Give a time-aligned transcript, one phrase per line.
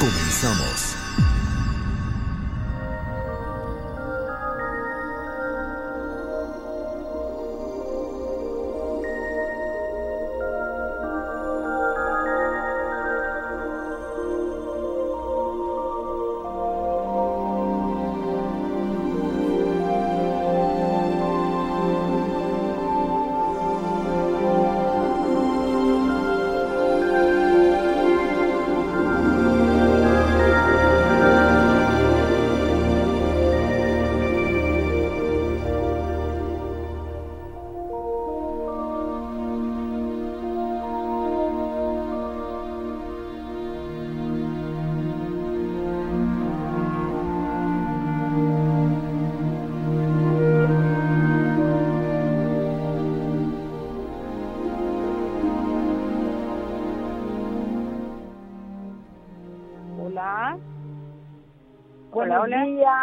[0.00, 0.89] Comenzamos.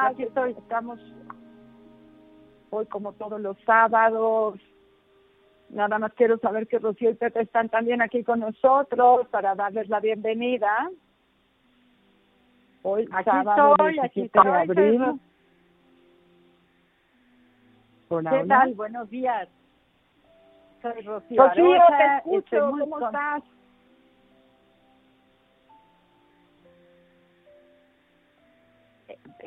[0.07, 0.51] Aquí estoy.
[0.51, 0.99] Estamos
[2.69, 4.59] hoy como todos los sábados.
[5.69, 9.89] Nada más quiero saber que Rocío y Pepe están también aquí con nosotros para darles
[9.89, 10.89] la bienvenida.
[12.83, 15.21] Hoy Aquí sábado estoy, aquí 17 de estoy, abril.
[18.09, 18.47] Hola, ¿Qué hola.
[18.47, 18.73] tal?
[18.75, 19.49] Buenos días.
[20.81, 22.71] Soy Rocío te Estoy escucho.
[22.71, 23.43] muy ¿Cómo con- estás?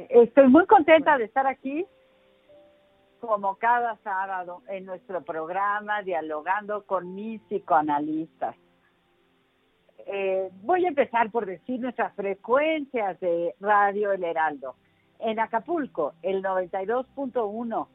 [0.09, 1.87] Estoy muy contenta de estar aquí,
[3.21, 8.57] como cada sábado, en nuestro programa, dialogando con mis psicoanalistas.
[10.07, 14.77] Eh, voy a empezar por decir nuestras frecuencias de Radio El Heraldo.
[15.19, 17.87] En Acapulco, el 92.1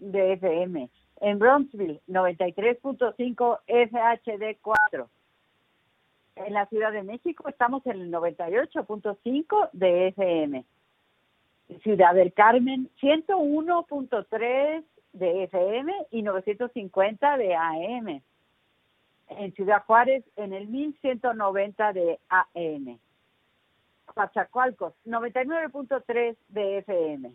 [0.00, 0.90] de FM.
[1.20, 5.08] En Bronxville, 93.5 FHD4.
[6.36, 10.64] En la Ciudad de México estamos en el 98.5 de FM.
[11.82, 18.22] Ciudad del Carmen, 101.3 de FM y 950 de AM.
[19.28, 22.98] En Ciudad Juárez, en el 1190 de AM.
[24.06, 27.32] Coatzacoalcos, 99.3 de FM.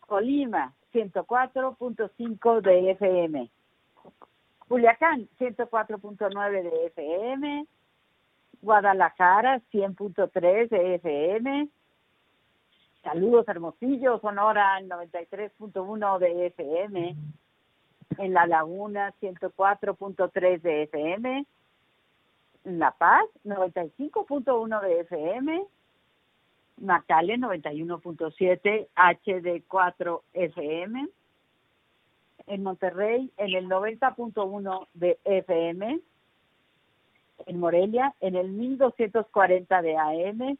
[0.00, 3.50] Colima, 104.5 de FM.
[4.66, 7.66] Culiacán, 104.9 de FM.
[8.60, 11.68] Guadalajara, 100.3 de FM.
[13.10, 17.16] Saludos Hermosillo, Sonora, 93.1 de FM.
[18.18, 21.46] En La Laguna, 104.3 de FM.
[22.64, 25.66] En La Paz, 95.1 de FM.
[26.82, 31.08] Macale, 91.7 HD4 FM.
[32.46, 36.00] En Monterrey, en el 90.1 de FM.
[37.46, 40.58] En Morelia, en el 1240 de AM.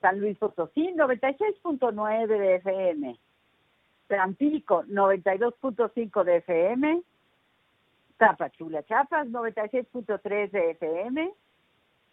[0.00, 3.18] San Luis Potosí, 96.9 de FM.
[4.06, 7.02] Tampico, 92.5 de FM.
[8.16, 11.30] Tapachula, Chiapas, 96.3 de FM.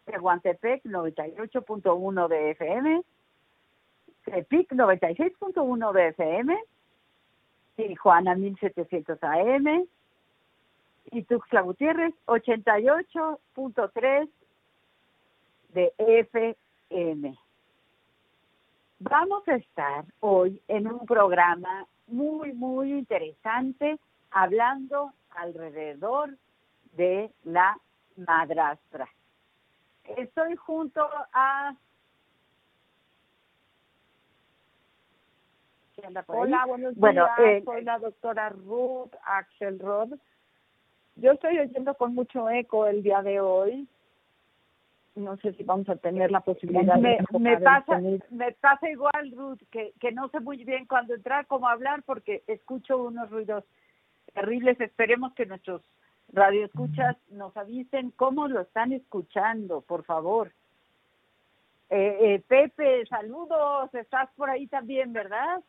[0.05, 3.01] Tehuantepec, 98.1 de FM.
[4.25, 6.59] Tepic, 96.1 de FM.
[7.75, 9.87] Tijuana, 1700 AM.
[11.11, 14.29] Y Tuxtla Gutiérrez, 88.3
[15.69, 17.37] de FM.
[19.09, 23.99] Vamos a estar hoy en un programa muy, muy interesante
[24.31, 26.37] hablando alrededor
[26.93, 27.77] de la
[28.15, 29.09] madrastra.
[30.15, 31.75] Estoy junto a...
[36.27, 37.39] Hola, buenos Bueno, días.
[37.49, 40.13] eh, Soy la doctora Ruth Axelrod.
[41.17, 43.85] Yo estoy oyendo con mucho eco el día de hoy.
[45.15, 47.99] No sé si vamos a tener la posibilidad me, de me pasa
[48.31, 52.43] me pasa igual Ruth que, que no sé muy bien cuándo entrar cómo hablar porque
[52.47, 53.63] escucho unos ruidos
[54.33, 54.79] terribles.
[54.81, 55.81] Esperemos que nuestros
[56.31, 60.51] radioescuchas nos avisen cómo lo están escuchando por favor.
[61.89, 63.93] Eh, eh, Pepe saludos.
[63.93, 65.61] Estás por ahí también verdad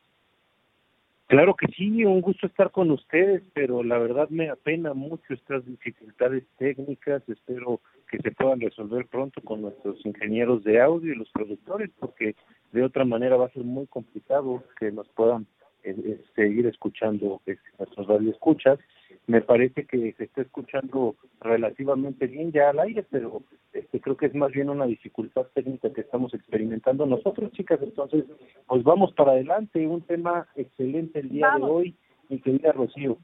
[1.27, 5.65] Claro que sí, un gusto estar con ustedes, pero la verdad me apena mucho estas
[5.65, 7.27] dificultades técnicas.
[7.29, 7.81] Espero
[8.15, 12.37] que se puedan resolver pronto con nuestros ingenieros de audio y los productores, porque
[12.73, 15.47] de otra manera va a ser muy complicado que nos puedan
[15.83, 18.79] eh, eh, seguir escuchando este, nuestros radioescuchas.
[19.27, 24.27] Me parece que se está escuchando relativamente bien ya al aire, pero este, creo que
[24.27, 27.81] es más bien una dificultad técnica que estamos experimentando nosotros, chicas.
[27.83, 28.25] Entonces,
[28.67, 29.87] pues vamos para adelante.
[29.87, 31.95] Un tema excelente el día de hoy,
[32.29, 33.19] mi querida Rocío.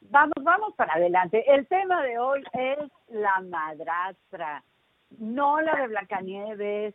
[0.00, 1.44] Vamos, vamos para adelante.
[1.52, 2.78] El tema de hoy es
[3.08, 4.62] la madrastra,
[5.18, 6.94] no la de Blancanieves,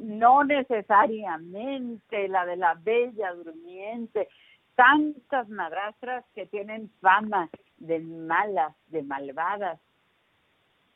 [0.00, 4.28] no necesariamente la de la Bella Durmiente.
[4.74, 7.48] Tantas madrastras que tienen fama
[7.78, 9.80] de malas, de malvadas.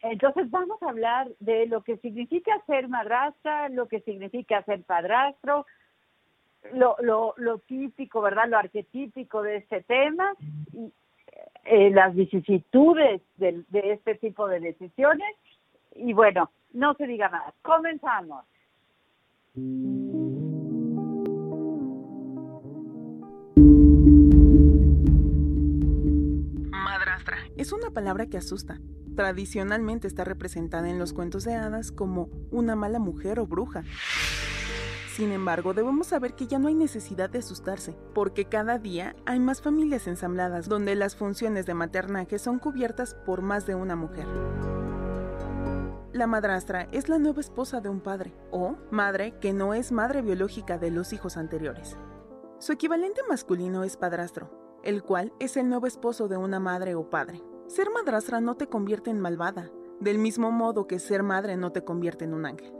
[0.03, 5.67] Entonces vamos a hablar de lo que significa ser madrastra, lo que significa ser padrastro,
[6.73, 8.49] lo, lo, lo típico, ¿verdad?
[8.49, 10.35] Lo arquetípico de este tema
[10.73, 10.93] y
[11.65, 15.37] eh, las vicisitudes de, de este tipo de decisiones.
[15.95, 17.55] Y bueno, no se diga más.
[17.63, 18.45] Comenzamos.
[26.71, 28.79] Madrastra es una palabra que asusta.
[29.17, 33.83] Tradicionalmente está representada en los cuentos de hadas como una mala mujer o bruja.
[35.17, 39.41] Sin embargo, debemos saber que ya no hay necesidad de asustarse, porque cada día hay
[39.41, 44.27] más familias ensambladas donde las funciones de maternaje son cubiertas por más de una mujer.
[46.13, 50.23] La madrastra es la nueva esposa de un padre, o madre que no es madre
[50.23, 51.97] biológica de los hijos anteriores.
[52.59, 57.11] Su equivalente masculino es padrastro, el cual es el nuevo esposo de una madre o
[57.11, 57.43] padre.
[57.67, 61.85] Ser madrastra no te convierte en malvada, del mismo modo que ser madre no te
[61.85, 62.80] convierte en un ángel.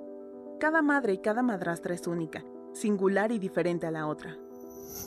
[0.61, 4.37] Cada madre y cada madrastra es única, singular y diferente a la otra.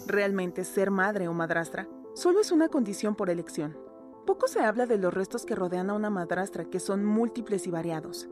[0.07, 3.77] Realmente ser madre o madrastra solo es una condición por elección.
[4.25, 7.69] Poco se habla de los restos que rodean a una madrastra, que son múltiples y
[7.69, 8.27] variados.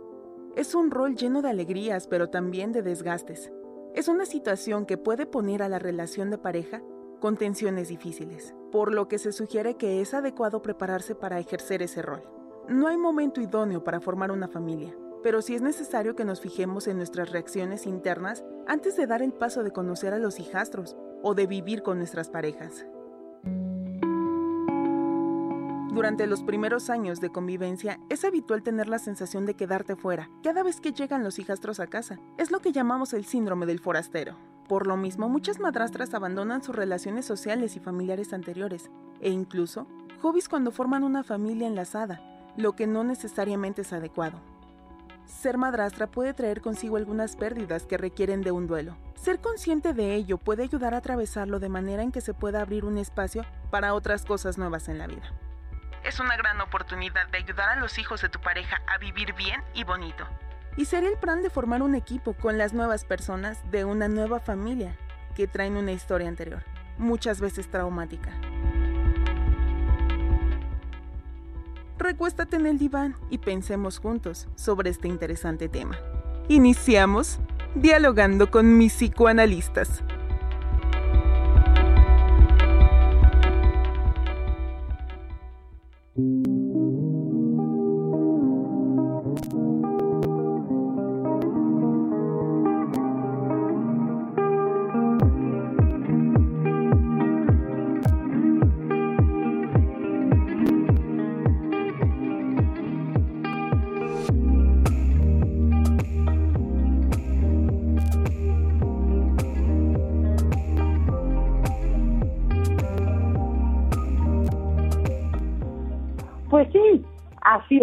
[0.56, 3.51] Es un rol lleno de alegrías, pero también de desgastes.
[3.94, 6.81] Es una situación que puede poner a la relación de pareja
[7.19, 12.01] con tensiones difíciles, por lo que se sugiere que es adecuado prepararse para ejercer ese
[12.01, 12.24] rol.
[12.67, 16.88] No hay momento idóneo para formar una familia, pero sí es necesario que nos fijemos
[16.88, 21.33] en nuestras reacciones internas antes de dar el paso de conocer a los hijastros o
[21.33, 22.85] de vivir con nuestras parejas.
[25.94, 30.63] Durante los primeros años de convivencia es habitual tener la sensación de quedarte fuera cada
[30.63, 32.17] vez que llegan los hijastros a casa.
[32.38, 34.38] Es lo que llamamos el síndrome del forastero.
[34.69, 38.89] Por lo mismo, muchas madrastras abandonan sus relaciones sociales y familiares anteriores,
[39.19, 39.85] e incluso
[40.21, 42.21] hobbies cuando forman una familia enlazada,
[42.56, 44.39] lo que no necesariamente es adecuado.
[45.31, 48.95] Ser madrastra puede traer consigo algunas pérdidas que requieren de un duelo.
[49.15, 52.85] Ser consciente de ello puede ayudar a atravesarlo de manera en que se pueda abrir
[52.85, 55.33] un espacio para otras cosas nuevas en la vida.
[56.03, 59.63] Es una gran oportunidad de ayudar a los hijos de tu pareja a vivir bien
[59.73, 60.27] y bonito.
[60.77, 64.41] Y ser el plan de formar un equipo con las nuevas personas de una nueva
[64.41, 64.95] familia
[65.35, 66.63] que traen una historia anterior,
[67.00, 68.31] muchas veces traumática.
[72.01, 75.98] Recuéstate en el diván y pensemos juntos sobre este interesante tema.
[76.48, 77.39] Iniciamos
[77.75, 80.03] dialogando con mis psicoanalistas.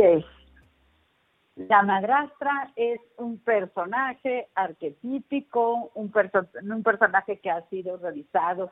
[0.00, 0.24] Es.
[1.56, 6.12] La madrastra es un personaje arquetípico, un,
[6.62, 8.70] un personaje que ha sido realizado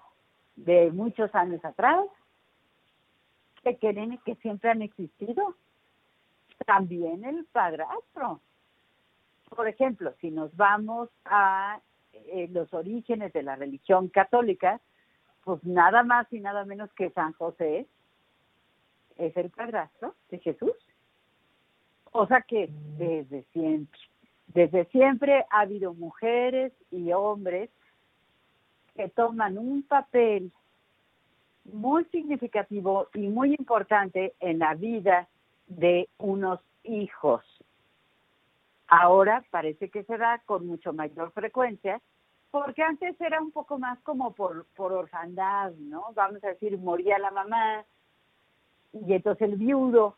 [0.55, 2.07] de muchos años atrás,
[3.63, 5.57] que creen que siempre han existido.
[6.65, 8.41] También el padrastro.
[9.49, 11.81] Por ejemplo, si nos vamos a
[12.13, 14.81] eh, los orígenes de la religión católica,
[15.45, 17.87] pues nada más y nada menos que San José
[19.17, 20.73] es el padrastro de Jesús.
[22.19, 24.01] O sea que desde siempre,
[24.47, 27.69] desde siempre ha habido mujeres y hombres
[28.95, 30.51] que toman un papel
[31.65, 35.29] muy significativo y muy importante en la vida
[35.67, 37.45] de unos hijos.
[38.89, 42.01] Ahora parece que se da con mucho mayor frecuencia,
[42.51, 46.15] porque antes era un poco más como por, por orfandad, ¿no?
[46.15, 47.85] Vamos a decir, moría la mamá
[48.95, 50.17] y entonces el viudo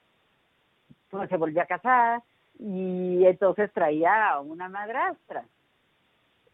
[1.11, 2.23] pues se volvió a casar
[2.59, 5.45] y entonces traía una madrastra.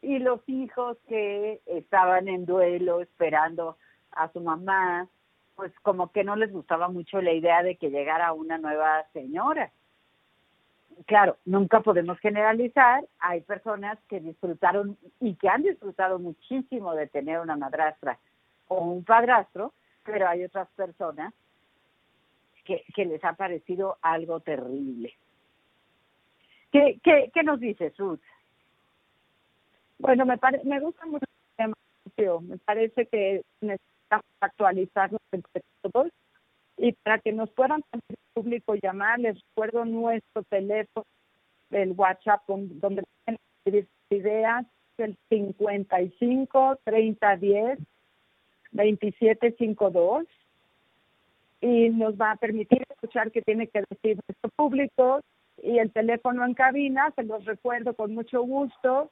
[0.02, 3.78] Y los hijos que estaban en duelo esperando
[4.12, 5.08] a su mamá,
[5.56, 9.70] pues como que no les gustaba mucho la idea de que llegara una nueva señora.
[11.06, 17.40] Claro, nunca podemos generalizar, hay personas que disfrutaron y que han disfrutado muchísimo de tener
[17.40, 18.18] una madrastra
[18.68, 19.72] o un padrastro,
[20.04, 21.32] pero hay otras personas
[22.64, 25.14] que, que les ha parecido algo terrible.
[26.72, 28.18] ¿Qué, qué, qué nos dice Sud?
[29.98, 31.72] Bueno, me, me gusta mucho el
[32.16, 36.08] tema, me parece que necesitamos actualizarnos entre todos
[36.76, 41.06] y para que nos puedan el público llamar, les recuerdo nuestro teléfono
[41.70, 44.66] del WhatsApp donde pueden escribir ideas,
[44.98, 47.78] el 55 30 10
[48.72, 50.26] 27 52
[51.64, 55.22] y nos va a permitir escuchar qué tiene que decir nuestro público
[55.62, 59.10] y el teléfono en cabina, se los recuerdo con mucho gusto,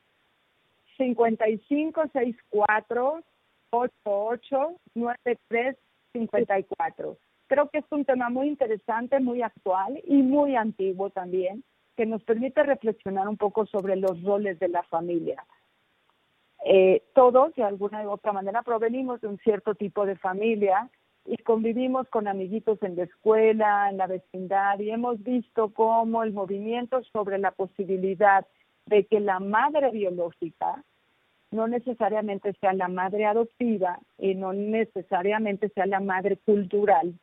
[0.99, 3.23] 5564
[3.71, 7.17] 88 9354.
[7.47, 11.65] Creo que es un tema muy interesante, muy actual y muy antiguo también,
[11.97, 15.43] que nos permite reflexionar un poco sobre los roles de la familia.
[16.67, 20.91] Eh, todos, de alguna u otra manera, provenimos de un cierto tipo de familia
[21.25, 26.33] y convivimos con amiguitos en la escuela, en la vecindad, y hemos visto cómo el
[26.33, 28.47] movimiento sobre la posibilidad
[28.87, 30.83] de que la madre biológica
[31.53, 37.15] no necesariamente sea la madre adoptiva y no necesariamente sea la madre cultural.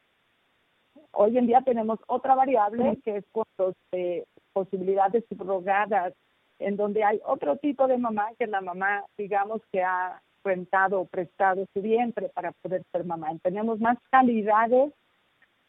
[1.11, 6.13] Hoy en día tenemos otra variable que es con los eh, posibilidades subrogadas,
[6.59, 11.05] en donde hay otro tipo de mamá que la mamá, digamos, que ha rentado o
[11.05, 13.29] prestado su vientre para poder ser mamá.
[13.41, 14.93] Tenemos más calidades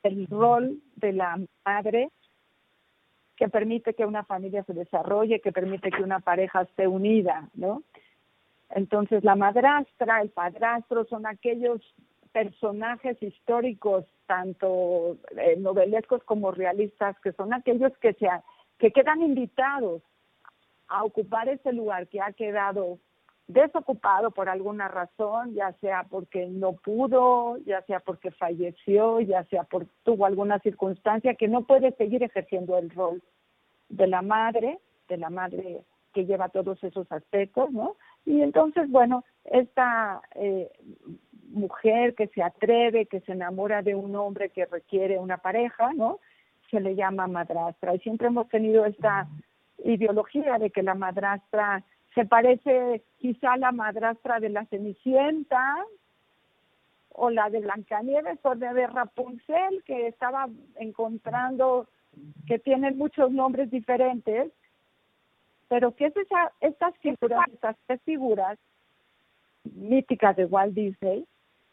[0.03, 2.11] del rol de la madre
[3.37, 7.83] que permite que una familia se desarrolle, que permite que una pareja esté unida, ¿no?
[8.69, 11.81] Entonces, la madrastra, el padrastro son aquellos
[12.33, 18.29] personajes históricos, tanto eh, novelescos como realistas, que son aquellos que, se
[18.79, 20.03] que quedan invitados
[20.89, 22.99] a ocupar ese lugar que ha quedado
[23.53, 29.65] desocupado por alguna razón, ya sea porque no pudo, ya sea porque falleció, ya sea
[29.65, 33.23] porque tuvo alguna circunstancia que no puede seguir ejerciendo el rol
[33.89, 34.79] de la madre,
[35.09, 37.97] de la madre que lleva todos esos aspectos, ¿no?
[38.25, 40.71] Y entonces, bueno, esta eh,
[41.51, 46.19] mujer que se atreve, que se enamora de un hombre que requiere una pareja, ¿no?
[46.71, 47.95] Se le llama madrastra.
[47.95, 49.29] Y siempre hemos tenido esta
[49.85, 55.85] ideología de que la madrastra se parece quizá a la madrastra de la Cenicienta
[57.13, 61.89] o la de Blancanieves o de Rapunzel, que estaba encontrando
[62.47, 64.51] que tienen muchos nombres diferentes
[65.71, 68.59] pero ¿qué es esa, estas figuras, estas tres figuras
[69.63, 71.25] míticas de Walt Disney,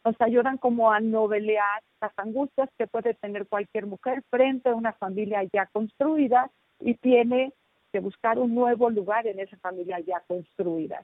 [0.06, 4.94] nos ayudan como a novelear las angustias que puede tener cualquier mujer frente a una
[4.94, 7.54] familia ya construida y tiene
[7.92, 11.04] que buscar un nuevo lugar en esa familia ya construida.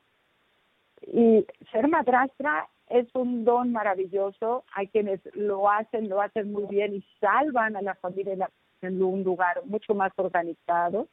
[1.07, 4.63] Y ser madrastra es un don maravilloso.
[4.73, 8.49] Hay quienes lo hacen, lo hacen muy bien y salvan a la familia
[8.81, 11.07] en un lugar mucho más organizado.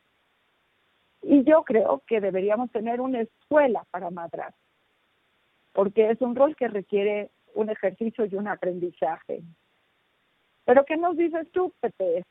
[1.23, 4.55] Y yo creo que deberíamos tener una escuela para madras,
[5.73, 9.43] porque es un rol que requiere un ejercicio y un aprendizaje.
[10.65, 12.25] ¿Pero qué nos dices tú, Pepe?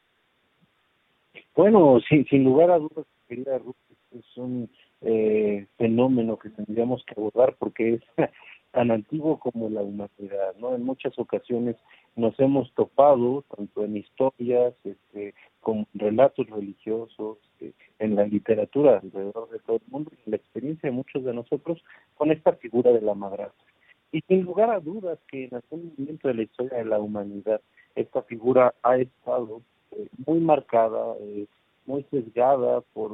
[1.56, 3.76] Bueno, sin, sin lugar a dudas, querida Ruth,
[4.12, 4.70] es un
[5.02, 8.02] eh, fenómeno que tendríamos que abordar porque es
[8.72, 10.76] tan antiguo como la humanidad, ¿no?
[10.76, 11.76] En muchas ocasiones
[12.16, 19.00] nos hemos topado, tanto en historias, este, como en relatos religiosos, eh, en la literatura
[19.00, 21.84] alrededor de todo el mundo, en la experiencia de muchos de nosotros,
[22.16, 23.66] con esta figura de la madrastra.
[24.12, 27.62] Y sin lugar a dudas que en algún momento de la historia de la humanidad,
[27.96, 31.46] esta figura ha estado eh, muy marcada, eh,
[31.90, 33.12] muy sesgada por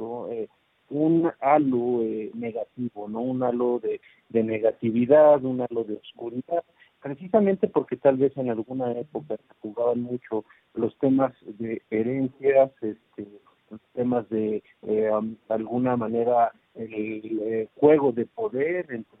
[0.90, 2.02] un halo
[2.34, 6.62] negativo, no un halo de, de negatividad, un halo de oscuridad,
[7.02, 13.26] precisamente porque tal vez en alguna época se jugaban mucho los temas de herencias, este,
[13.70, 15.10] los temas de eh,
[15.48, 19.16] alguna manera el, eh, juego de poder entre,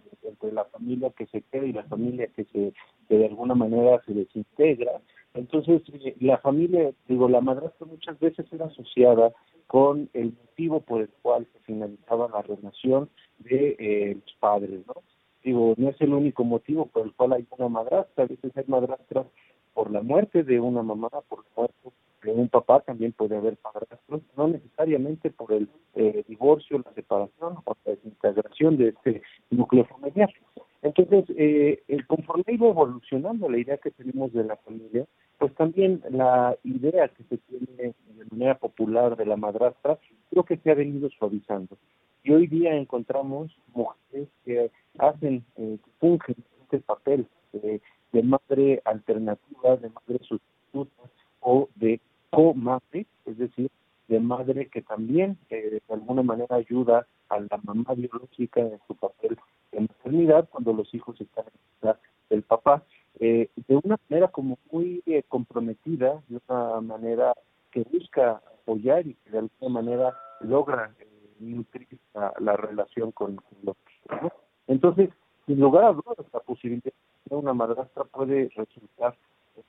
[0.52, 2.72] la familia que se queda y la familia que se
[3.08, 5.00] que de alguna manera se desintegra.
[5.36, 9.32] Entonces, eh, la familia, digo, la madrastra muchas veces era asociada
[9.66, 14.94] con el motivo por el cual se finalizaba la relación de eh, los padres, ¿no?
[15.44, 18.64] Digo, no es el único motivo por el cual hay una madrastra, a veces hay
[18.66, 19.26] madrastras
[19.74, 21.90] por la muerte de una mamá, por la muerte
[22.22, 27.58] de un papá, también puede haber padrastros, no necesariamente por el eh, divorcio, la separación
[27.64, 30.32] o la desintegración de este núcleo familiar.
[30.82, 35.06] Entonces, eh, conforme iba evolucionando la idea que tenemos de la familia,
[35.38, 39.98] pues también la idea que se tiene de manera popular de la madrastra,
[40.30, 41.76] creo que se ha venido suavizando.
[42.22, 49.76] Y hoy día encontramos mujeres que hacen, eh, que fungen este papel de madre alternativa,
[49.76, 51.02] de madre sustituta
[51.40, 52.00] o de
[52.30, 53.70] co-madre, es decir,
[54.08, 58.94] de madre que también eh, de alguna manera ayuda a la mamá biológica en su
[58.94, 59.36] papel
[59.72, 61.65] de maternidad cuando los hijos están en
[63.28, 67.34] eh, de una manera como muy eh, comprometida, de una manera
[67.72, 70.94] que busca apoyar y que de alguna manera logra
[71.40, 74.32] nutrir la, relación con, los hijos.
[74.68, 75.10] Entonces,
[75.44, 76.92] sin lugar a dudas, la posibilidad
[77.24, 79.16] de una madrastra puede resultar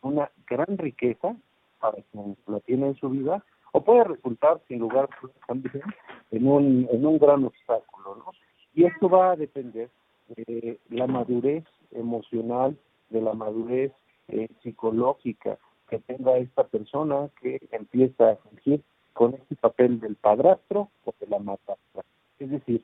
[0.02, 1.36] una gran riqueza
[1.80, 5.82] para quien la tiene en su vida, o puede resultar, sin lugar a dudas, también
[6.30, 8.32] en un, en un gran obstáculo, ¿no?
[8.76, 9.90] Y esto va a depender
[10.28, 12.78] de la madurez emocional,
[13.10, 13.92] de la madurez
[14.28, 15.58] eh, psicológica
[15.90, 18.82] que tenga esta persona que empieza a fungir
[19.14, 22.04] con este papel del padrastro o de la madrastra.
[22.40, 22.84] Es decir,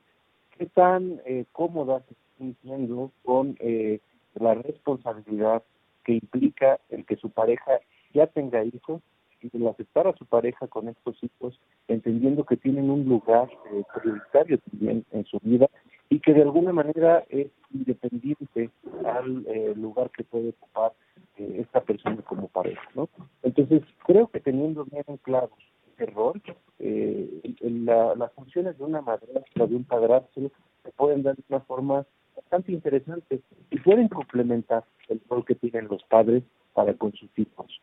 [0.56, 4.00] qué tan eh, cómoda se está sintiendo con eh,
[4.34, 5.62] la responsabilidad
[6.04, 7.80] que implica el que su pareja
[8.12, 9.00] ya tenga hijos
[9.40, 13.82] y el aceptar a su pareja con estos hijos, entendiendo que tienen un lugar eh,
[13.94, 15.68] prioritario también en su vida
[16.08, 18.70] y que de alguna manera es independiente
[19.04, 20.92] al eh, lugar que puede ocupar
[21.38, 23.08] eh, esta persona como pareja, ¿no?
[23.42, 25.50] Entonces, creo que teniendo bien en claro
[25.94, 26.40] ese rol,
[26.78, 30.50] la, las funciones de una madrastra, de un padrastro,
[30.82, 33.40] se pueden dar de una forma bastante interesante
[33.70, 37.80] y pueden complementar el rol que tienen los padres para con sus hijos.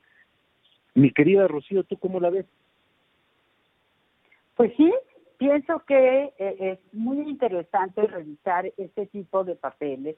[0.94, 2.46] Mi querida Rocío, ¿tú cómo la ves?
[4.56, 4.94] Pues sí,
[5.42, 10.16] pienso que eh, es muy interesante revisar este tipo de papeles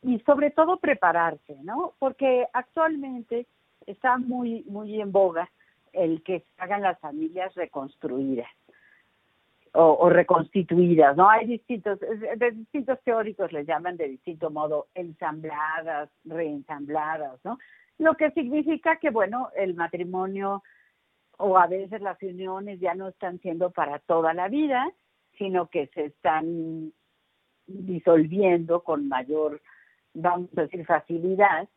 [0.00, 1.94] y sobre todo prepararse, ¿no?
[1.98, 3.48] Porque actualmente
[3.88, 5.50] está muy muy en boga
[5.92, 8.48] el que se hagan las familias reconstruidas
[9.72, 11.28] o, reconstituidas, ¿no?
[11.28, 17.58] Hay distintos, de distintos teóricos les llaman de distinto modo ensambladas, reensambladas, ¿no?
[17.98, 20.62] Lo que significa que, bueno, el matrimonio
[21.40, 24.90] o a veces las uniones ya no están siendo para toda la vida,
[25.38, 26.92] sino que se están
[27.66, 29.60] disolviendo con mayor,
[30.12, 31.68] vamos a decir, facilidad.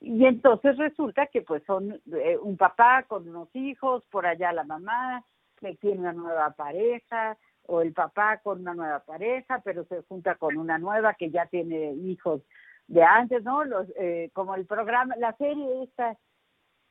[0.00, 4.64] Y entonces resulta que pues son eh, un papá con unos hijos, por allá la
[4.64, 5.22] mamá,
[5.60, 10.36] que tiene una nueva pareja, o el papá con una nueva pareja, pero se junta
[10.36, 12.42] con una nueva que ya tiene hijos
[12.86, 13.64] de antes, ¿no?
[13.64, 16.16] Los, eh, como el programa, la serie esta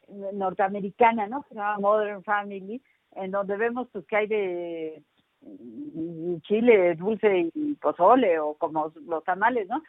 [0.07, 1.43] norteamericana, ¿no?
[1.43, 2.81] Que se llama Modern Family,
[3.15, 5.03] en donde vemos pues que hay de
[5.41, 9.81] mm, chile, dulce y pozole o como los tamales, ¿no?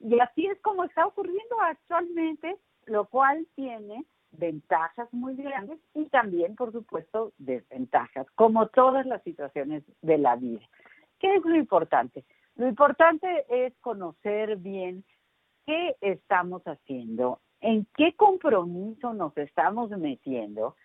[0.00, 2.56] Y así es como está ocurriendo actualmente,
[2.86, 9.82] lo cual tiene ventajas muy grandes y también, por supuesto, desventajas, como todas las situaciones
[10.02, 10.60] de la vida.
[11.18, 12.24] ¿Qué es lo importante?
[12.56, 15.04] Lo importante es conocer bien
[15.66, 20.76] qué estamos haciendo, en qué compromiso nos estamos metiendo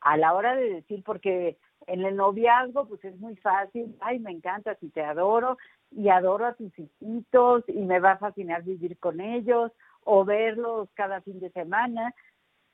[0.00, 4.32] a la hora de decir, porque en el noviazgo pues es muy fácil, ay, me
[4.32, 5.58] encanta, si te adoro
[5.90, 10.88] y adoro a tus hijitos y me va a fascinar vivir con ellos o verlos
[10.94, 12.14] cada fin de semana.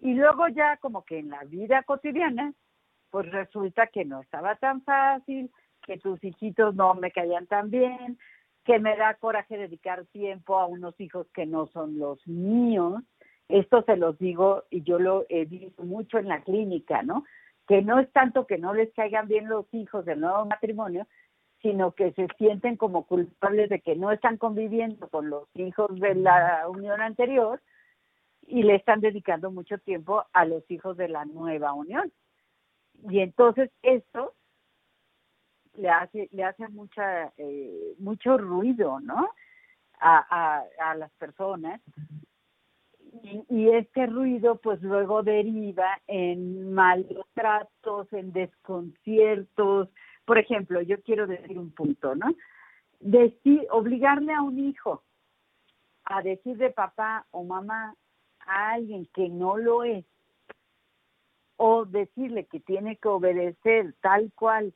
[0.00, 2.52] Y luego ya como que en la vida cotidiana,
[3.10, 5.50] pues resulta que no estaba tan fácil,
[5.82, 8.18] que tus hijitos no me caían tan bien,
[8.64, 13.02] que me da coraje dedicar tiempo a unos hijos que no son los míos.
[13.50, 17.24] Esto se los digo y yo lo he visto mucho en la clínica, ¿no?
[17.66, 21.06] Que no es tanto que no les caigan bien los hijos del nuevo matrimonio,
[21.60, 26.14] sino que se sienten como culpables de que no están conviviendo con los hijos de
[26.14, 27.60] la unión anterior
[28.46, 32.12] y le están dedicando mucho tiempo a los hijos de la nueva unión.
[33.08, 34.34] Y entonces esto
[35.74, 39.30] le hace le hace mucha eh, mucho ruido no
[40.00, 41.80] a, a, a las personas
[43.48, 49.88] y, este ruido pues luego deriva en malos tratos, en desconciertos.
[50.24, 52.26] Por ejemplo, yo quiero decir un punto, ¿no?
[53.00, 55.02] Decir, obligarle a un hijo
[56.04, 57.94] a decir de papá o mamá
[58.40, 60.04] a alguien que no lo es,
[61.56, 64.72] o decirle que tiene que obedecer tal cual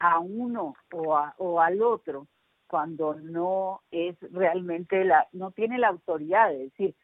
[0.00, 2.26] a uno o, o al otro,
[2.66, 6.94] cuando no es realmente la, no tiene la autoridad, es decir,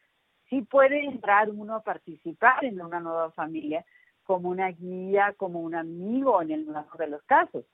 [0.51, 3.85] sí puede entrar uno a participar en una nueva familia
[4.23, 7.65] como una guía, como un amigo en el mejor de los casos,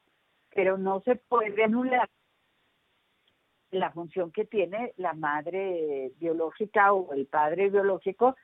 [0.53, 2.07] pero no se puede anular
[3.71, 8.35] la función que tiene la madre biológica o el padre biológico,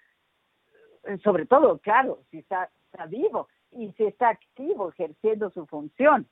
[1.04, 6.28] eh, sobre todo, claro, si está, está vivo y si está activo ejerciendo su función.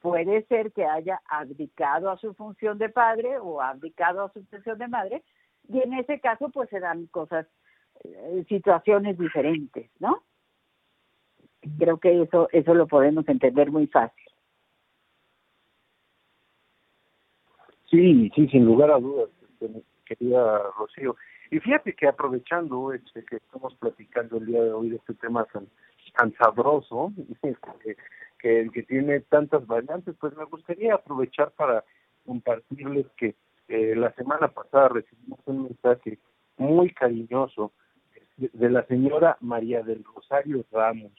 [0.00, 4.78] Puede ser que haya abdicado a su función de padre o abdicado a su función
[4.78, 5.22] de madre,
[5.68, 7.46] y en ese caso pues se dan cosas,
[8.04, 10.22] eh, situaciones diferentes, ¿no?
[11.78, 14.24] Creo que eso, eso lo podemos entender muy fácil.
[17.90, 21.16] Sí, sí, sin lugar a dudas, este, querida Rocío.
[21.50, 25.44] Y fíjate que aprovechando este, que estamos platicando el día de hoy de este tema
[25.46, 25.66] tan,
[26.16, 27.56] tan sabroso, que,
[28.38, 31.84] que, que tiene tantas variantes, pues me gustaría aprovechar para
[32.26, 33.34] compartirles que
[33.68, 36.18] eh, la semana pasada recibimos un mensaje
[36.56, 37.72] muy cariñoso
[38.36, 41.12] de, la señora María del Rosario Ramos,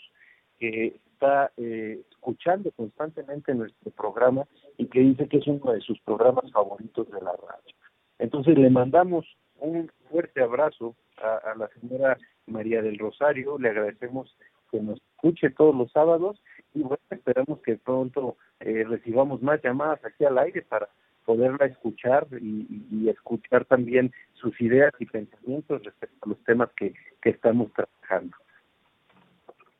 [0.57, 4.45] que está eh, escuchando constantemente nuestro programa
[4.77, 7.75] y que dice que es uno de sus programas favoritos de la radio.
[8.17, 9.25] Entonces le mandamos
[9.59, 14.35] un fuerte abrazo a, la señora María del Rosario, le agradecemos
[14.71, 16.41] que nos escuche todos los sábados
[16.73, 20.89] y bueno, esperamos que pronto eh, recibamos más llamadas aquí al aire para
[21.29, 27.29] poderla escuchar y, escuchar también sus ideas y pensamientos respecto a los temas que, que
[27.29, 28.35] estamos trabajando.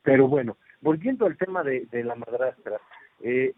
[0.03, 2.79] Pero bueno, volviendo al tema de, de la madrastra,
[3.21, 3.53] eh,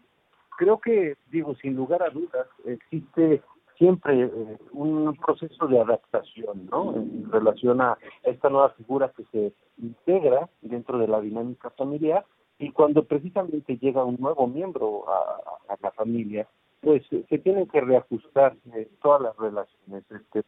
[0.56, 3.42] creo que, digo, sin lugar a dudas, existe
[3.76, 6.96] siempre eh, un proceso de adaptación, ¿no?
[6.96, 12.24] En relación a esta nueva figura que se integra dentro de la dinámica familiar
[12.58, 16.48] y cuando precisamente llega un nuevo miembro a la familia,
[16.82, 20.04] pues se tienen que reajustar eh, todas las relaciones.
[20.10, 20.42] Este,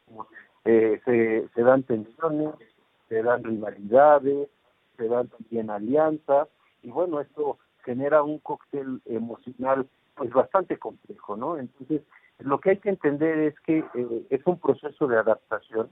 [0.64, 2.54] eh, se, se dan tensiones,
[3.08, 4.48] se dan rivalidades,
[4.96, 6.48] se dan también alianzas,
[6.82, 11.56] y bueno, esto genera un cóctel emocional pues bastante complejo, ¿no?
[11.56, 12.02] Entonces,
[12.38, 15.88] lo que hay que entender es que eh, es un proceso de adaptación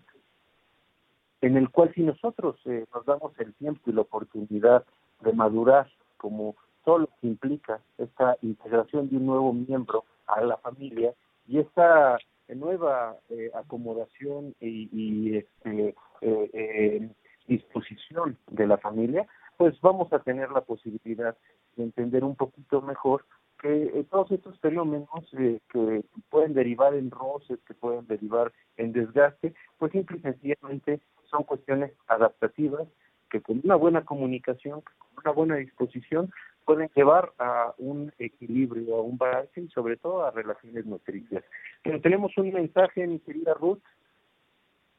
[1.40, 4.84] en el cual si nosotros nos damos el tiempo y la oportunidad
[5.20, 10.56] de madurar como todo lo que implica esta integración de un nuevo miembro a la
[10.58, 11.12] familia
[11.46, 17.10] y esta nueva eh, acomodación y, este, eh, eh,
[17.46, 21.36] disposición de la familia, pues vamos a tener la posibilidad
[21.76, 23.24] de entender un poquito mejor
[23.60, 29.92] que todos estos fenómenos que pueden derivar en roces, que pueden derivar en desgaste, pues
[29.92, 32.88] simple y sencillamente son cuestiones adaptativas
[33.30, 36.30] que con una buena comunicación, con una buena disposición,
[36.64, 41.44] pueden llevar a un equilibrio, a un balance y sobre todo a relaciones nutricias.
[41.82, 43.82] Pero tenemos un mensaje, mi querida Ruth.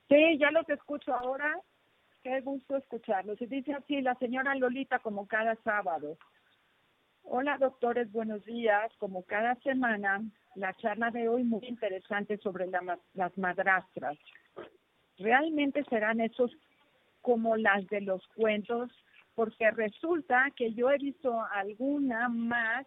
[0.10, 1.60] Sí, ya los escucho ahora.
[2.24, 3.42] Qué gusto escucharlos.
[3.42, 6.18] Y dice así la señora Lolita como cada sábado.
[7.24, 8.92] Hola doctores, buenos días.
[8.98, 10.22] Como cada semana,
[10.56, 14.18] la charla de hoy muy interesante sobre las madrastras.
[15.18, 16.52] ¿Realmente serán esos
[17.22, 18.92] como las de los cuentos
[19.36, 22.86] porque resulta que yo he visto alguna más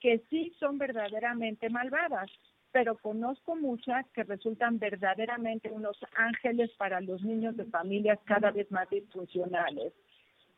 [0.00, 2.30] que sí son verdaderamente malvadas,
[2.72, 8.70] pero conozco muchas que resultan verdaderamente unos ángeles para los niños de familias cada vez
[8.70, 9.92] más disfuncionales.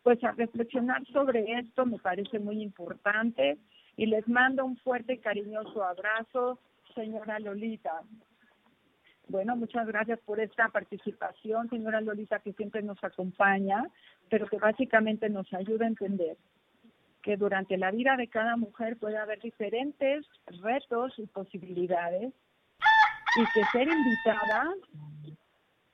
[0.02, 3.58] Pues a reflexionar sobre esto me parece muy importante
[3.96, 6.58] y les mando un fuerte y cariñoso abrazo,
[6.94, 8.02] señora Lolita.
[9.28, 13.84] Bueno, muchas gracias por esta participación, señora Lolita, que siempre nos acompaña,
[14.30, 16.36] pero que básicamente nos ayuda a entender
[17.22, 20.24] que durante la vida de cada mujer puede haber diferentes
[20.62, 22.32] retos y posibilidades
[23.36, 24.72] y que ser invitada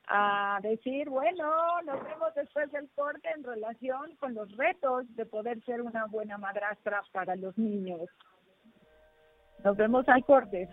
[0.09, 5.64] a decir, bueno, nos vemos después del corte en relación con los retos de poder
[5.64, 8.11] ser una buena madrastra para los niños.
[9.64, 10.68] Nos vemos al corte.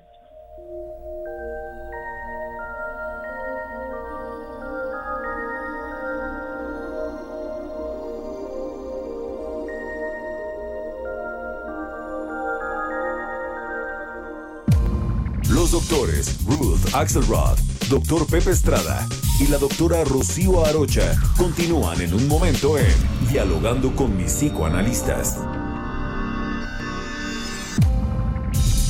[15.50, 17.58] Los doctores Ruth Axelrod,
[17.90, 19.08] doctor Pepe Estrada
[19.40, 22.94] y la doctora Rocío Arocha continúan en un momento en
[23.30, 25.36] Dialogando con mis psicoanalistas.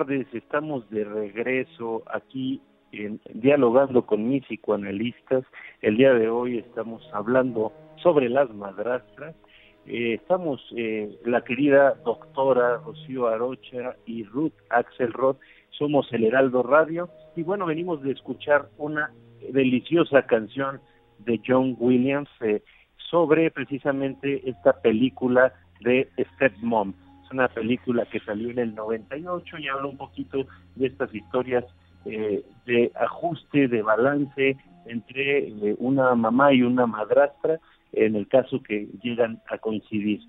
[0.00, 5.44] Tardes, estamos de regreso aquí en, dialogando con mis psicoanalistas.
[5.82, 9.36] El día de hoy estamos hablando sobre las madrastras.
[9.84, 15.36] Eh, estamos eh, la querida doctora Rocío Arocha y Ruth Axelrod,
[15.70, 19.12] somos el Heraldo Radio y bueno, venimos de escuchar una
[19.52, 20.80] deliciosa canción
[21.18, 22.62] de John Williams eh,
[23.10, 26.94] sobre precisamente esta película de Stepmom
[27.30, 31.64] una película que salió en el 98 y habla un poquito de estas historias
[32.04, 37.60] eh, de ajuste, de balance entre eh, una mamá y una madrastra
[37.92, 40.20] en el caso que llegan a coincidir.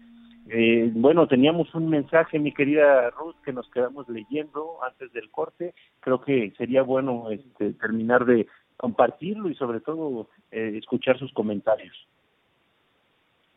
[0.50, 5.74] Eh, bueno, teníamos un mensaje, mi querida Ruth, que nos quedamos leyendo antes del corte.
[6.02, 11.96] Creo que sería bueno este, terminar de compartirlo y sobre todo escuchar sus comentarios.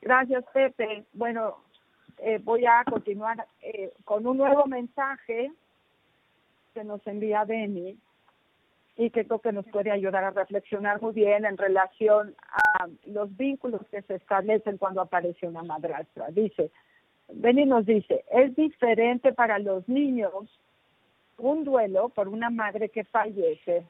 [0.02, 1.04] Gracias, Pepe.
[1.14, 1.64] Bueno,
[2.18, 5.50] eh, voy a continuar eh, con un nuevo mensaje
[6.72, 7.96] que nos envía Beni
[8.96, 13.36] y que creo que nos puede ayudar a reflexionar muy bien en relación a los
[13.36, 16.28] vínculos que se establecen cuando aparece una madrastra.
[16.30, 16.70] Dice,
[17.28, 20.32] Beni nos dice, es diferente para los niños
[21.38, 23.84] un duelo por una madre que fallece,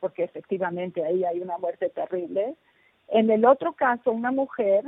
[0.00, 2.56] porque efectivamente ahí hay una muerte terrible.
[3.08, 4.84] En el otro caso, una mujer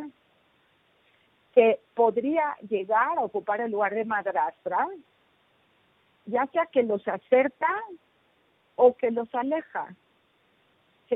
[1.58, 4.86] que podría llegar a ocupar el lugar de madrastra,
[6.26, 7.66] ya sea que los acerca
[8.76, 9.92] o que los aleja.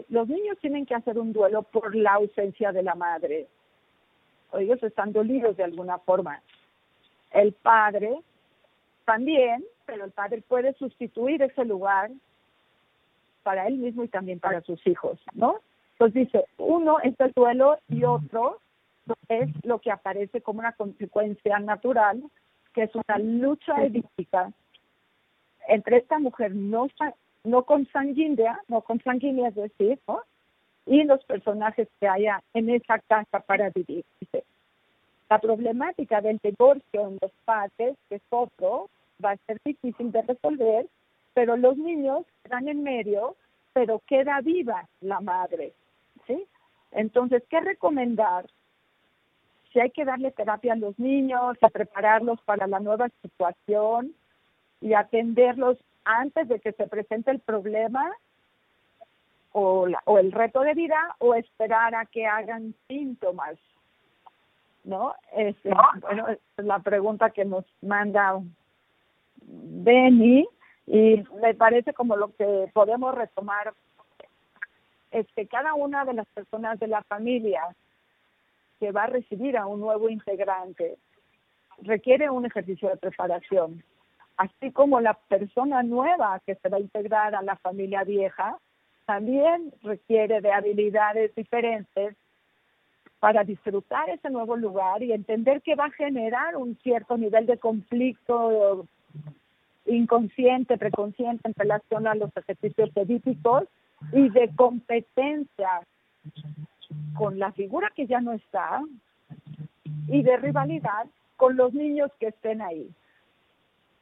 [0.09, 3.47] Los niños tienen que hacer un duelo por la ausencia de la madre.
[4.55, 6.43] Ellos están dolidos de alguna forma.
[7.31, 8.19] El padre
[9.05, 12.11] también, pero el padre puede sustituir ese lugar
[13.45, 15.61] para él mismo y también para sus hijos, ¿no?
[15.93, 18.59] Entonces dice, uno es el duelo y otro
[19.29, 22.23] es lo que aparece como una consecuencia natural,
[22.73, 24.53] que es una lucha edípica
[25.69, 26.89] entre esta mujer no,
[27.45, 29.99] no consanguínea, no consanguínea es decir,
[30.87, 34.05] y los personajes que haya en esa casa para vivir.
[35.29, 38.91] La problemática del divorcio en los padres, que es otro,
[39.25, 40.87] va a ser difícil de resolver,
[41.35, 43.37] pero los niños están en medio,
[43.73, 45.73] pero queda viva la madre,
[46.27, 46.45] ¿sí?
[46.91, 48.47] Entonces, ¿qué recomendar?
[49.73, 54.15] Si hay que darle terapia a los niños, a prepararlos para la nueva situación
[54.81, 58.11] y atenderlos antes de que se presente el problema
[59.53, 63.57] o, o el reto de vida o esperar a que hagan síntomas,
[64.85, 65.15] ¿no?
[65.37, 68.41] Este, bueno, es la pregunta que nos manda
[69.37, 70.49] Benny
[70.87, 73.73] y me parece como lo que podemos retomar
[75.11, 77.63] es que cada una de las personas de la familia
[78.83, 80.97] que va a recibir a un nuevo integrante.
[81.83, 83.81] Requiere un ejercicio de preparación,
[84.37, 88.59] así como la persona nueva que se va a integrar a la familia vieja
[89.07, 92.17] también requiere de habilidades diferentes
[93.21, 97.59] para disfrutar ese nuevo lugar y entender que va a generar un cierto nivel de
[97.59, 98.85] conflicto
[99.87, 103.63] inconsciente, preconsciente en relación a los ejercicios edíficos
[104.13, 105.83] y de competencia
[107.15, 108.81] con la figura que ya no está
[110.09, 112.91] y de rivalidad con los niños que estén ahí.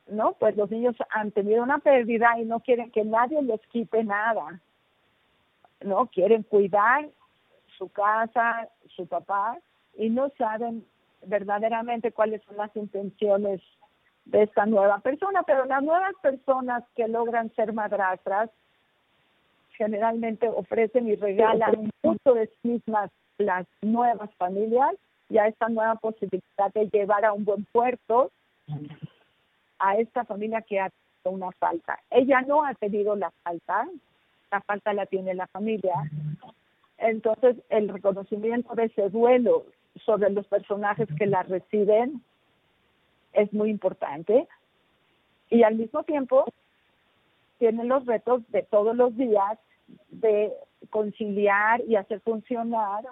[0.08, 0.32] ¿No?
[0.32, 4.60] Pues los niños han tenido una pérdida y no quieren que nadie les quite nada.
[5.82, 6.06] ¿No?
[6.06, 7.08] Quieren cuidar
[7.78, 9.58] su casa, su papá
[9.96, 10.84] y no saben
[11.24, 13.60] verdaderamente cuáles son las intenciones
[14.24, 18.50] de esta nueva persona, pero las nuevas personas que logran ser madrastras
[19.80, 24.94] generalmente ofrecen y regalan mucho de sí mismas las nuevas familias
[25.30, 28.30] y a esta nueva posibilidad de llevar a un buen puerto
[29.78, 31.98] a esta familia que ha tenido una falta.
[32.10, 33.88] Ella no ha tenido la falta,
[34.50, 35.94] la falta la tiene la familia.
[36.98, 39.64] Entonces, el reconocimiento de ese duelo
[40.04, 42.22] sobre los personajes que la reciben
[43.32, 44.46] es muy importante.
[45.48, 46.44] Y al mismo tiempo,
[47.58, 49.58] tienen los retos de todos los días
[50.10, 50.52] de
[50.90, 53.04] conciliar y hacer funcionar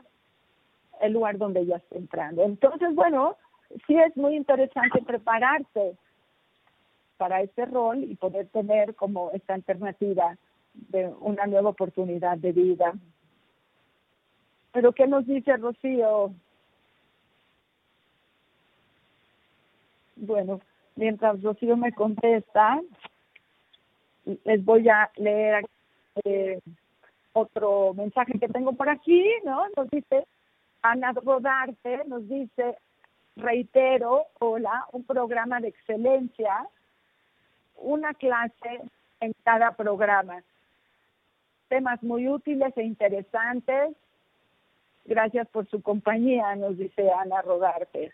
[1.00, 2.42] el lugar donde ella está entrando.
[2.42, 3.36] Entonces, bueno,
[3.86, 5.96] sí es muy interesante prepararse
[7.16, 10.36] para este rol y poder tener como esta alternativa
[10.74, 12.94] de una nueva oportunidad de vida.
[14.72, 16.32] Pero ¿qué nos dice Rocío?
[20.16, 20.60] Bueno,
[20.94, 22.80] mientras Rocío me contesta,
[24.44, 25.64] les voy a leer
[26.24, 26.60] eh,
[27.32, 29.64] otro mensaje que tengo por aquí, ¿no?
[29.76, 30.26] Nos dice
[30.82, 32.76] Ana Rodarte, nos dice,
[33.36, 36.66] reitero, hola, un programa de excelencia,
[37.76, 38.82] una clase
[39.20, 40.42] en cada programa.
[41.68, 43.96] Temas muy útiles e interesantes.
[45.04, 48.12] Gracias por su compañía, nos dice Ana Rodarte.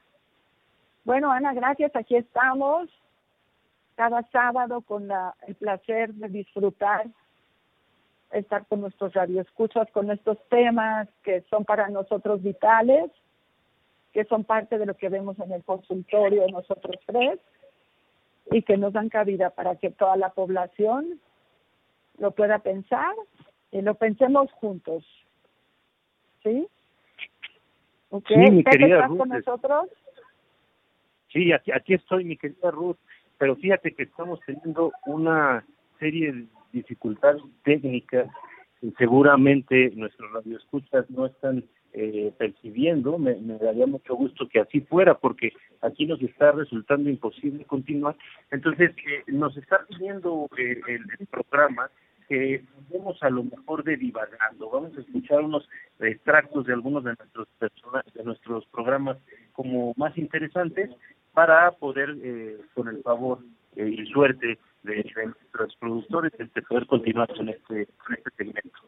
[1.04, 1.94] Bueno, Ana, gracias.
[1.96, 2.88] Aquí estamos
[3.94, 5.08] cada sábado con
[5.46, 7.06] el placer de disfrutar,
[8.34, 13.10] estar con nuestros radioescuchas, con estos temas que son para nosotros vitales,
[14.12, 17.38] que son parte de lo que vemos en el consultorio de nosotros tres
[18.50, 21.20] y que nos dan cabida para que toda la población
[22.18, 23.14] lo pueda pensar
[23.72, 25.04] y lo pensemos juntos.
[26.42, 26.68] ¿Sí?
[28.10, 28.36] Okay.
[28.36, 29.88] Sí, ¿Estás con nosotros?
[31.32, 32.98] Sí, aquí, aquí estoy, mi querida Ruth
[33.38, 35.64] pero fíjate que estamos teniendo una
[35.98, 36.46] serie
[37.62, 38.28] técnicas
[38.82, 45.14] y seguramente nuestros radioescuchas no están eh, percibiendo, me, daría mucho gusto que así fuera,
[45.14, 48.16] porque aquí nos está resultando imposible continuar.
[48.50, 51.90] Entonces, eh, nos está pidiendo eh, el, programa
[52.28, 55.68] que vamos a lo mejor de divagando, vamos a escuchar unos
[56.00, 57.48] extractos de algunos de nuestros
[58.14, 59.18] de nuestros programas
[59.52, 60.90] como más interesantes
[61.34, 63.40] para poder, eh, con el favor
[63.76, 68.78] eh, y suerte de, nuestros productores, este, poder continuar con este, con este segmento.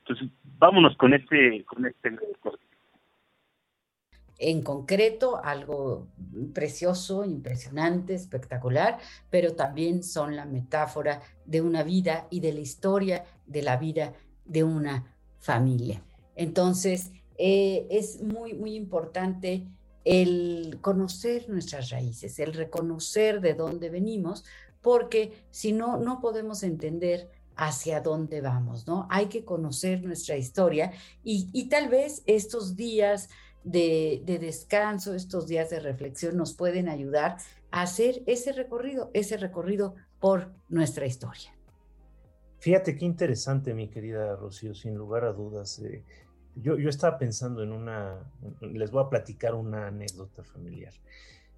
[0.00, 2.10] Entonces, vámonos con este, con este
[4.38, 6.08] en concreto, algo
[6.52, 8.98] precioso, impresionante, espectacular,
[9.30, 14.12] pero también son la metáfora de una vida y de la historia de la vida
[14.44, 16.02] de una familia.
[16.34, 19.66] Entonces, eh, es muy, muy importante
[20.04, 24.44] el conocer nuestras raíces, el reconocer de dónde venimos,
[24.84, 29.08] porque si no, no podemos entender hacia dónde vamos, ¿no?
[29.10, 30.92] Hay que conocer nuestra historia
[31.22, 33.30] y, tal vez estos días
[33.64, 37.38] de, de, descanso, estos días de reflexión nos pueden ayudar
[37.70, 41.56] a hacer ese recorrido, ese recorrido por nuestra historia.
[42.58, 45.78] Fíjate qué interesante, mi querida Rocío, sin lugar a dudas.
[45.78, 46.04] Eh,
[46.56, 50.92] yo, estaba pensando en una, les voy a platicar una anécdota familiar.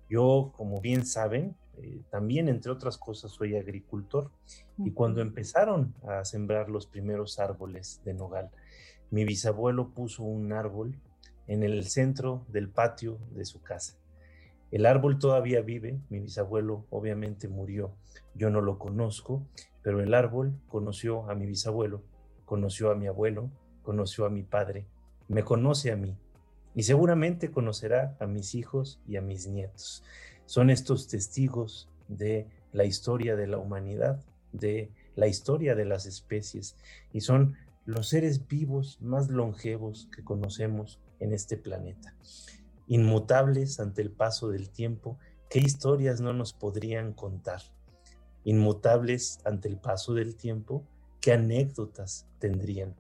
[0.08, 4.30] Yo, como bien saben, eh, también, entre otras cosas, soy agricultor.
[4.78, 8.50] Y cuando empezaron a sembrar los primeros árboles de nogal,
[9.10, 10.98] mi bisabuelo puso un árbol
[11.46, 13.96] en el centro del patio de su casa.
[14.72, 17.94] El árbol todavía vive, mi bisabuelo obviamente murió,
[18.34, 19.46] yo no lo conozco,
[19.82, 22.02] pero el árbol conoció a mi bisabuelo,
[22.44, 23.50] conoció a mi abuelo,
[23.82, 24.86] conoció a mi padre,
[25.28, 26.16] me conoce a mí
[26.74, 30.02] y seguramente conocerá a mis hijos y a mis nietos.
[30.46, 36.76] Son estos testigos de la historia de la humanidad, de la historia de las especies
[37.12, 42.14] y son los seres vivos más longevos que conocemos en este planeta.
[42.88, 45.18] Inmutables ante el paso del tiempo,
[45.50, 47.62] ¿qué historias no nos podrían contar?
[48.44, 50.84] Inmutables ante el paso del tiempo,
[51.20, 52.94] ¿qué anécdotas tendrían?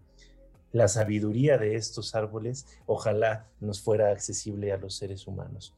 [0.76, 5.74] la sabiduría de estos árboles ojalá nos fuera accesible a los seres humanos.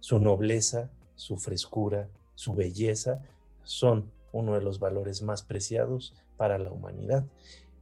[0.00, 3.22] Su nobleza, su frescura, su belleza
[3.62, 7.24] son uno de los valores más preciados para la humanidad.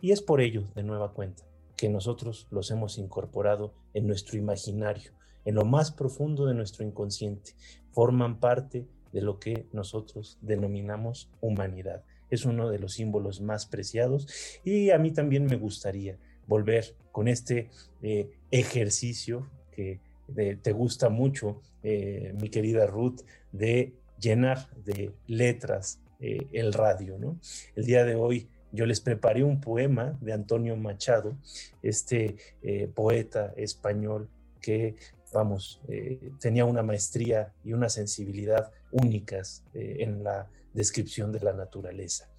[0.00, 1.44] Y es por ello, de nueva cuenta,
[1.76, 5.12] que nosotros los hemos incorporado en nuestro imaginario,
[5.44, 7.54] en lo más profundo de nuestro inconsciente.
[7.90, 12.04] Forman parte de lo que nosotros denominamos humanidad.
[12.30, 14.26] Es uno de los símbolos más preciados
[14.64, 17.70] y a mí también me gustaría volver con este
[18.02, 20.00] eh, ejercicio que
[20.36, 23.20] eh, te gusta mucho, eh, mi querida Ruth,
[23.52, 27.18] de llenar de letras el radio.
[27.18, 27.40] ¿no?
[27.74, 31.36] El día de hoy yo les preparé un poema de Antonio Machado,
[31.82, 34.30] este eh, poeta español
[34.60, 34.96] que,
[35.32, 41.52] vamos, eh, tenía una maestría y una sensibilidad únicas eh, en la descripción de la
[41.52, 42.30] naturaleza.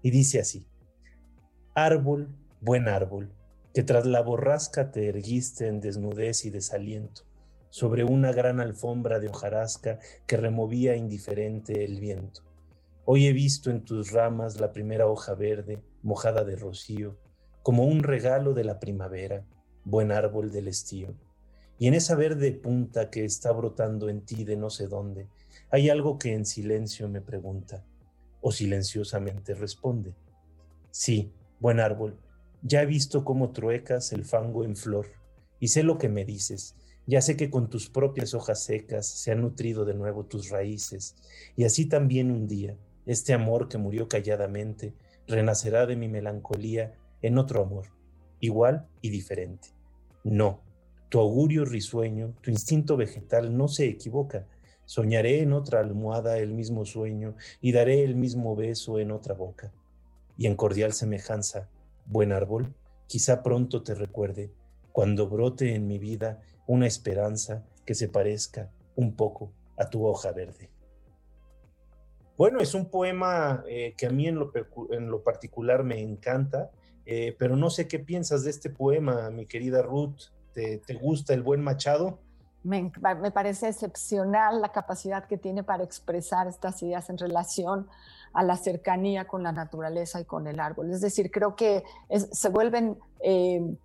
[0.00, 0.64] Y dice así,
[1.74, 2.28] árbol,
[2.60, 3.32] buen árbol,
[3.74, 7.22] que tras la borrasca te erguiste en desnudez y desaliento,
[7.70, 12.42] sobre una gran alfombra de hojarasca que removía indiferente el viento.
[13.04, 17.16] Hoy he visto en tus ramas la primera hoja verde, mojada de rocío,
[17.62, 19.44] como un regalo de la primavera,
[19.84, 21.14] buen árbol del estío.
[21.78, 25.28] Y en esa verde punta que está brotando en ti de no sé dónde,
[25.70, 27.84] hay algo que en silencio me pregunta,
[28.40, 30.14] o silenciosamente responde.
[30.90, 32.18] Sí, buen árbol,
[32.62, 35.06] ya he visto cómo truecas el fango en flor,
[35.58, 39.32] y sé lo que me dices, ya sé que con tus propias hojas secas se
[39.32, 41.16] han nutrido de nuevo tus raíces,
[41.56, 42.76] y así también un día,
[43.06, 44.94] este amor que murió calladamente,
[45.26, 47.86] renacerá de mi melancolía en otro amor,
[48.40, 49.68] igual y diferente.
[50.24, 50.60] No,
[51.08, 54.46] tu augurio risueño, tu instinto vegetal no se equivoca.
[54.84, 59.72] Soñaré en otra almohada el mismo sueño y daré el mismo beso en otra boca.
[60.36, 61.68] Y en cordial semejanza,
[62.06, 62.74] buen árbol,
[63.06, 64.52] quizá pronto te recuerde,
[64.92, 70.32] cuando brote en mi vida una esperanza que se parezca un poco a tu hoja
[70.32, 70.70] verde.
[72.36, 76.70] Bueno, es un poema eh, que a mí en lo, particular me encanta,
[77.04, 80.30] eh, pero no sé qué piensas de este poema, mi querida Ruth.
[80.54, 82.18] ¿Te, gusta el buen Machado?
[82.62, 82.90] Me,
[83.20, 87.88] me, parece excepcional la capacidad que tiene para expresar estas ideas en relación
[88.32, 90.90] a la cercanía con la naturaleza y con el árbol.
[90.90, 93.76] Es decir, creo que se vuelven eh,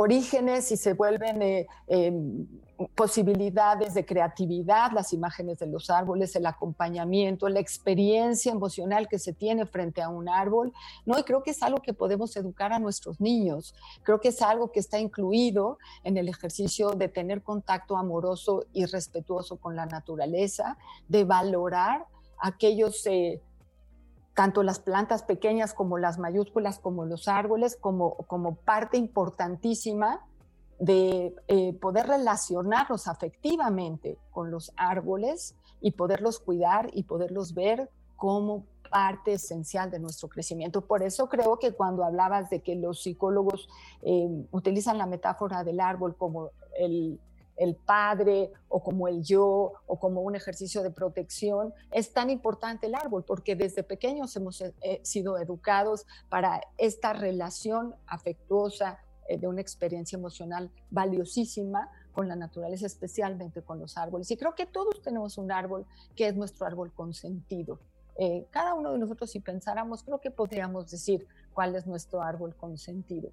[0.00, 2.46] orígenes y se vuelven eh, em,
[2.94, 9.34] posibilidades de creatividad, las imágenes de los árboles, el acompañamiento, la experiencia emocional que se
[9.34, 10.72] tiene frente a un árbol,
[11.04, 11.18] ¿no?
[11.18, 13.74] Y creo que es algo que podemos educar a nuestros niños.
[14.02, 18.86] Creo que es algo que está incluido en el ejercicio de tener contacto amoroso y
[18.86, 20.78] respetuoso con la naturaleza,
[21.08, 22.06] de valorar
[22.38, 23.42] aquellos eh,
[24.34, 30.24] tanto las plantas pequeñas como las mayúsculas, como los árboles, como, como parte importantísima
[30.78, 38.64] de eh, poder relacionarnos afectivamente con los árboles y poderlos cuidar y poderlos ver como
[38.90, 40.80] parte esencial de nuestro crecimiento.
[40.80, 43.68] Por eso creo que cuando hablabas de que los psicólogos
[44.02, 47.20] eh, utilizan la metáfora del árbol como el,
[47.60, 52.86] el padre o como el yo o como un ejercicio de protección, es tan importante
[52.86, 58.98] el árbol porque desde pequeños hemos eh, eh, sido educados para esta relación afectuosa
[59.28, 64.30] eh, de una experiencia emocional valiosísima con la naturaleza, especialmente con los árboles.
[64.30, 65.84] Y creo que todos tenemos un árbol
[66.16, 67.78] que es nuestro árbol consentido.
[68.50, 73.30] cada uno de nosotros, si pensáramos, creo que podríamos decir cuál es nuestro árbol consentido.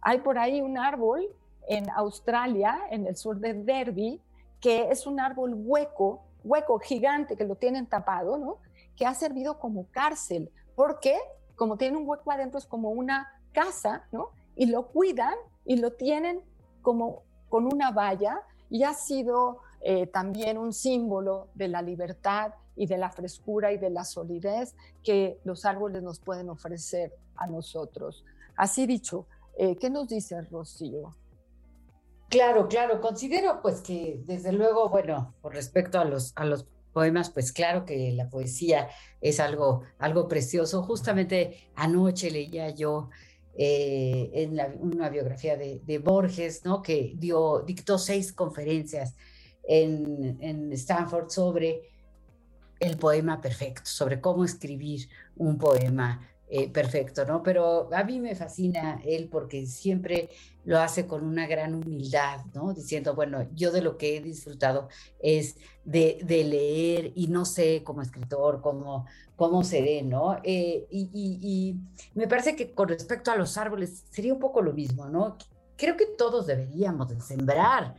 [0.00, 1.28] hay por ahí un árbol
[1.66, 4.20] en Australia, en el sur de Derby,
[4.60, 8.58] que es un árbol hueco, hueco gigante que lo tienen tapado, ¿no?
[8.96, 11.16] Que ha servido como cárcel, porque
[11.56, 14.30] como tiene un hueco adentro es como una casa, ¿no?
[14.54, 16.40] Y lo cuidan y lo tienen
[16.82, 18.40] como con una valla
[18.70, 23.78] y ha sido eh, también un símbolo de la libertad y de la frescura y
[23.78, 28.24] de la solidez que los árboles nos pueden ofrecer a nosotros.
[28.56, 31.14] Así dicho, eh, ¿qué nos dice Rocío?
[32.28, 37.30] Claro, claro, considero pues que desde luego, bueno, con respecto a los, a los poemas,
[37.30, 38.88] pues claro que la poesía
[39.20, 40.82] es algo, algo precioso.
[40.82, 43.10] Justamente anoche leía yo
[43.56, 46.82] eh, en una biografía de, Borges, ¿no?
[46.82, 49.14] Que dio, dictó seis conferencias
[49.68, 51.82] en, en Stanford sobre
[52.80, 57.42] el poema perfecto, sobre cómo escribir un poema eh, perfecto, ¿no?
[57.42, 60.30] Pero a mí me fascina él porque siempre
[60.64, 62.72] lo hace con una gran humildad, ¿no?
[62.72, 64.88] Diciendo, bueno, yo de lo que he disfrutado
[65.20, 70.38] es de, leer y no sé como escritor cómo, cómo seré, ¿no?
[70.44, 71.74] Eh, y,
[72.14, 75.36] me parece que con respecto a los árboles sería un poco lo mismo, ¿no?
[75.76, 77.96] Creo que todos deberíamos de sembrar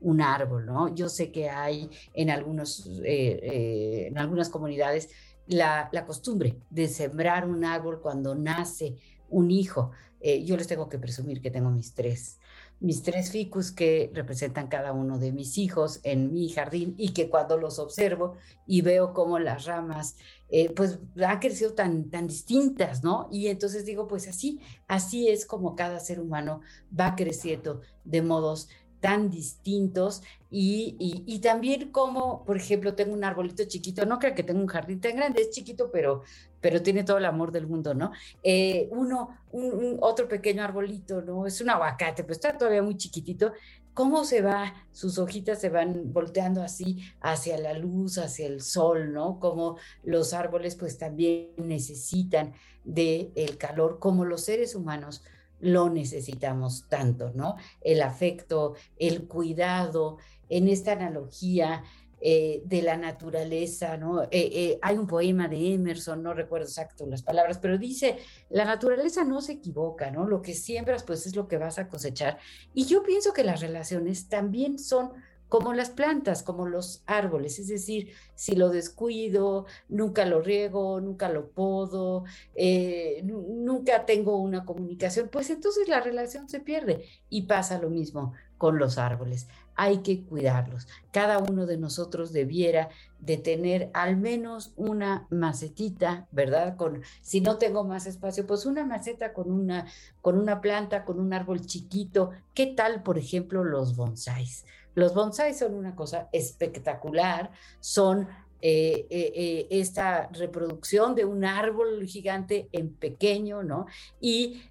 [0.00, 0.94] un árbol, ¿no?
[0.94, 5.10] Yo sé que hay en, algunos, eh, en algunas comunidades
[5.52, 8.96] la, costumbre de sembrar un árbol cuando nace
[9.28, 9.90] un hijo.
[10.20, 12.38] Eh, yo les tengo que presumir que tengo mis tres,
[12.82, 17.30] mis tres ficus que representan cada uno de mis hijos en mi jardín y que
[17.30, 18.34] cuando los observo
[18.66, 20.16] y veo cómo las ramas
[20.48, 23.28] eh, pues han crecido tan, tan distintas, ¿no?
[23.30, 26.60] Y entonces digo, pues así, así es como cada ser humano
[26.98, 28.68] va creciendo de modos
[29.02, 30.96] tan distintos y,
[31.26, 35.00] y, también como, por ejemplo, tengo un arbolito chiquito, no creo que tenga un jardín
[35.00, 36.22] tan grande, es chiquito, pero,
[36.60, 38.12] pero tiene todo el amor del mundo, ¿no?
[38.44, 41.46] Eh, uno, un, otro pequeño arbolito, ¿no?
[41.46, 43.52] Es un aguacate, pero está todavía muy chiquitito.
[43.92, 44.72] ¿Cómo se va?
[44.92, 49.40] Sus hojitas se van volteando así hacia la luz, hacia el sol, ¿no?
[49.40, 52.52] Como los árboles pues también necesitan
[52.84, 55.24] del el calor, como los seres humanos
[55.62, 57.56] lo necesitamos tanto, ¿no?
[57.80, 61.82] El afecto, el cuidado, en esta analogía
[62.20, 64.22] eh, de la naturaleza, ¿no?
[64.24, 68.18] Eh, eh, hay un poema de Emerson, no recuerdo exacto las palabras, pero dice,
[68.50, 70.26] la naturaleza no se equivoca, ¿no?
[70.26, 72.38] Lo que siembras, pues es lo que vas a cosechar.
[72.74, 75.12] Y yo pienso que las relaciones también son
[75.52, 81.28] como las plantas, como los árboles, es decir, si lo descuido, nunca lo riego, nunca
[81.28, 82.24] lo podo,
[82.54, 88.32] eh, nunca tengo una comunicación, pues entonces la relación se pierde y pasa lo mismo
[88.56, 89.46] con los árboles.
[89.74, 90.88] Hay que cuidarlos.
[91.10, 92.88] Cada uno de nosotros debiera
[93.18, 96.76] de tener al menos una macetita, ¿verdad?
[96.76, 99.86] Con si no tengo más espacio, pues una maceta con una
[100.22, 102.30] con una planta, con un árbol chiquito.
[102.54, 104.64] ¿Qué tal, por ejemplo, los bonsáis?
[104.94, 108.28] Los bonsáis son una cosa espectacular, son
[108.64, 113.86] eh, eh, eh, esta reproducción de un árbol gigante en pequeño, ¿no?
[114.20, 114.62] Y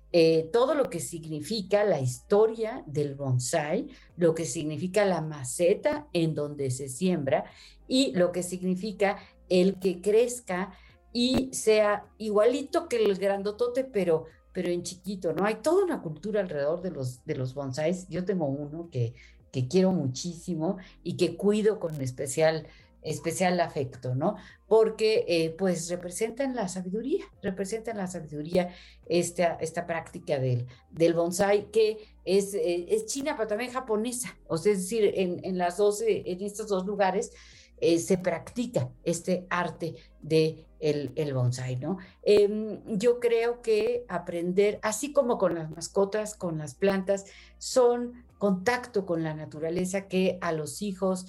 [0.51, 6.69] todo lo que significa la historia del bonsai, lo que significa la maceta en donde
[6.69, 7.45] se siembra
[7.87, 10.73] y lo que significa el que crezca
[11.13, 15.45] y sea igualito que el grandotote, pero pero en chiquito, ¿no?
[15.45, 18.07] Hay toda una cultura alrededor de los, de los bonsáis.
[18.09, 19.13] Yo tengo uno que
[19.51, 22.67] que quiero muchísimo y que cuido con especial,
[23.01, 24.35] especial afecto, ¿no?
[24.67, 28.73] Porque eh, pues representan la sabiduría, representan la sabiduría
[29.07, 34.57] esta, esta práctica del, del bonsai que es, eh, es china, pero también japonesa, o
[34.57, 37.31] sea, es decir, en, en, las dos, en estos dos lugares
[37.79, 41.99] eh, se practica este arte de el bonsai, ¿no?
[42.23, 47.25] Em, yo creo que aprender, así como con las mascotas, con las plantas,
[47.59, 51.27] son contacto con la naturaleza que a los hijos,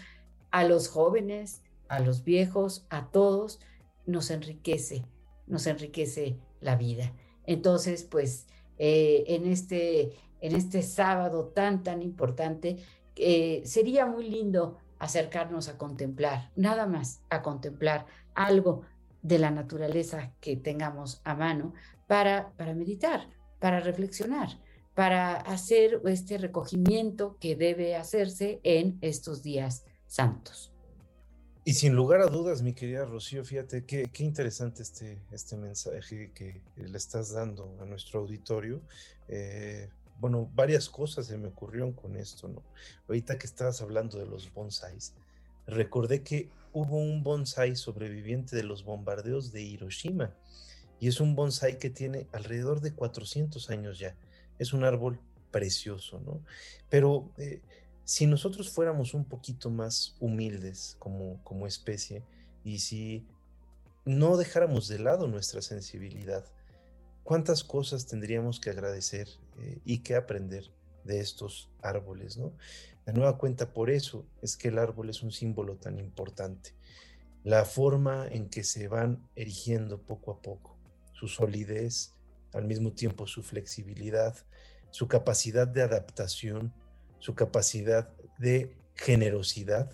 [0.50, 3.60] a los jóvenes, a los viejos, a todos,
[4.06, 5.04] nos enriquece,
[5.46, 7.12] nos enriquece la vida.
[7.44, 8.46] Entonces, pues,
[8.78, 12.78] eh, en, este, en este sábado tan, tan importante,
[13.16, 18.86] eh, sería muy lindo acercarnos a contemplar, nada más a contemplar algo
[19.20, 21.74] de la naturaleza que tengamos a mano
[22.06, 23.28] para, para meditar,
[23.60, 24.48] para reflexionar,
[24.94, 30.72] para hacer este recogimiento que debe hacerse en estos días santos.
[31.64, 36.32] Y sin lugar a dudas, mi querida Rocío, fíjate qué, qué interesante este, este mensaje
[36.34, 38.82] que le estás dando a nuestro auditorio.
[39.28, 39.88] Eh,
[40.18, 42.62] bueno, varias cosas se me ocurrieron con esto, ¿no?
[43.08, 45.14] Ahorita que estabas hablando de los bonsáis,
[45.66, 50.34] recordé que hubo un bonsai sobreviviente de los bombardeos de Hiroshima
[50.98, 54.16] y es un bonsai que tiene alrededor de 400 años ya.
[54.62, 55.18] Es un árbol
[55.50, 56.40] precioso, ¿no?
[56.88, 57.60] Pero eh,
[58.04, 62.22] si nosotros fuéramos un poquito más humildes como, como especie
[62.64, 63.26] y si
[64.04, 66.44] no dejáramos de lado nuestra sensibilidad,
[67.24, 70.70] cuántas cosas tendríamos que agradecer eh, y que aprender
[71.04, 72.52] de estos árboles, ¿no?
[73.04, 76.74] La nueva cuenta por eso es que el árbol es un símbolo tan importante.
[77.42, 80.76] La forma en que se van erigiendo poco a poco,
[81.12, 82.14] su solidez,
[82.52, 84.36] al mismo tiempo su flexibilidad,
[84.92, 86.72] su capacidad de adaptación,
[87.18, 89.90] su capacidad de generosidad.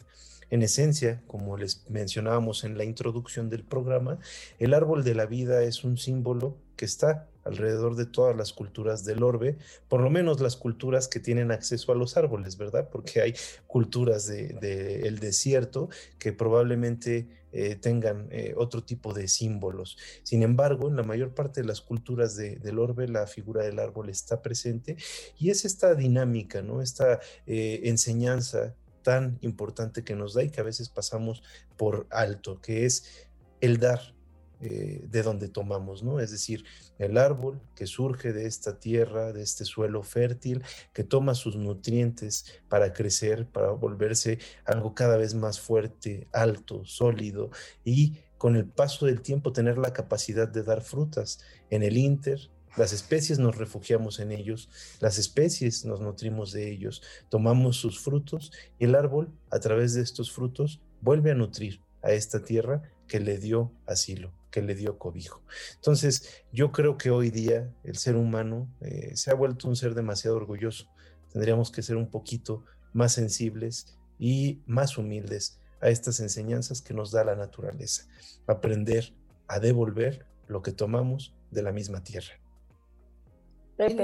[0.50, 4.18] En esencia, como les mencionábamos en la introducción del programa,
[4.58, 9.04] el árbol de la vida es un símbolo que está alrededor de todas las culturas
[9.04, 12.88] del orbe, por lo menos las culturas que tienen acceso a los árboles, ¿verdad?
[12.90, 13.34] Porque hay
[13.66, 15.88] culturas del de, el desierto
[16.18, 19.96] que probablemente eh, tengan eh, otro tipo de símbolos.
[20.22, 24.10] Sin embargo, en la mayor parte de las culturas del orbe, la figura del árbol
[24.10, 24.96] está presente
[25.38, 26.82] y es esta dinámica, ¿no?
[26.82, 31.42] Esta eh, enseñanza tan importante que nos da y que a veces pasamos
[31.78, 33.26] por alto, que es
[33.62, 34.14] el dar,
[34.60, 36.18] eh, de donde tomamos, ¿no?
[36.18, 36.64] Es decir,
[36.98, 42.44] el árbol que surge de esta tierra, de este suelo fértil, que toma sus nutrientes
[42.68, 47.50] para crecer, para volverse algo cada vez más fuerte, alto, sólido
[47.84, 51.38] y con el paso del tiempo tener la capacidad de dar frutas.
[51.70, 57.00] En el Inter, las especies nos refugiamos en ellos, las especies nos nutrimos de ellos,
[57.28, 62.10] tomamos sus frutos y el árbol, a través de estos frutos, vuelve a nutrir a
[62.10, 65.42] esta tierra que le dio asilo que le dio cobijo.
[65.76, 69.94] Entonces, yo creo que hoy día el ser humano eh, se ha vuelto un ser
[69.94, 70.88] demasiado orgulloso.
[71.32, 77.10] Tendríamos que ser un poquito más sensibles y más humildes a estas enseñanzas que nos
[77.10, 78.06] da la naturaleza.
[78.46, 79.14] Aprender
[79.46, 82.34] a devolver lo que tomamos de la misma tierra.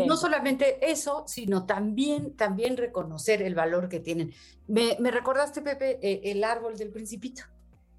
[0.06, 4.32] No solamente eso, sino también, también reconocer el valor que tienen.
[4.68, 7.42] Me, recordaste, Pepe, eh, el árbol del principito.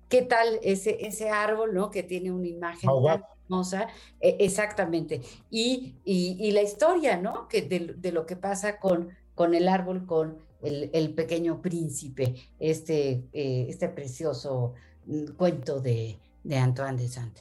[0.10, 1.90] ¿Qué tal ese, ese árbol, no?
[1.92, 3.88] Que tiene una imagen tan hermosa.
[4.20, 5.22] E, exactamente.
[5.50, 7.48] Y, y, la historia, ¿no?
[7.48, 13.68] Que de, lo que pasa con, con el árbol, con el, pequeño príncipe, este, eh,
[13.70, 14.74] este precioso
[15.06, 17.40] mm, cuento de, de Antoine de Saint.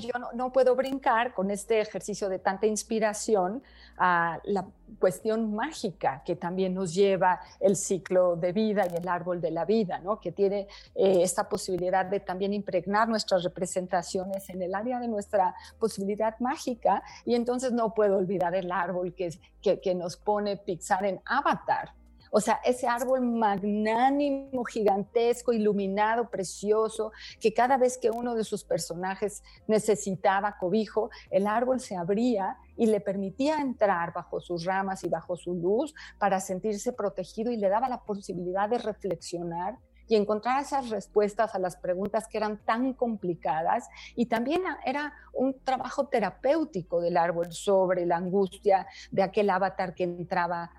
[0.00, 3.62] Yo no, puedo brincar con este ejercicio de tanta inspiración
[3.98, 4.66] a la
[5.00, 9.64] cuestión mágica que también nos lleva el ciclo de vida y el árbol de la
[9.64, 10.20] vida, ¿no?
[10.20, 15.54] que tiene eh, esta posibilidad de también impregnar nuestras representaciones en el área de nuestra
[15.78, 17.02] posibilidad mágica.
[17.24, 19.30] Y entonces no puedo olvidar el árbol que,
[19.60, 21.92] que, que nos pone Pixar en Avatar,
[22.34, 28.64] o sea, ese árbol magnánimo, gigantesco, iluminado, precioso, que cada vez que uno de sus
[28.64, 35.10] personajes necesitaba cobijo, el árbol se abría y le permitía entrar bajo sus ramas y
[35.10, 39.76] bajo su luz para sentirse protegido y le daba la posibilidad de reflexionar
[40.08, 43.88] y encontrar esas respuestas a las preguntas que eran tan complicadas.
[44.16, 50.04] Y también era un trabajo terapéutico del árbol sobre la angustia de aquel avatar que
[50.04, 50.70] entraba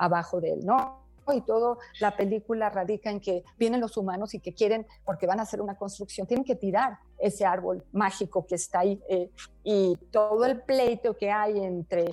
[0.00, 0.98] abajo de él, ¿no?
[1.32, 5.38] Y todo la película radica en que vienen los humanos y que quieren, porque van
[5.38, 9.30] a hacer una construcción, tienen que tirar ese árbol mágico que está ahí eh,
[9.62, 12.10] y todo el pleito que hay entre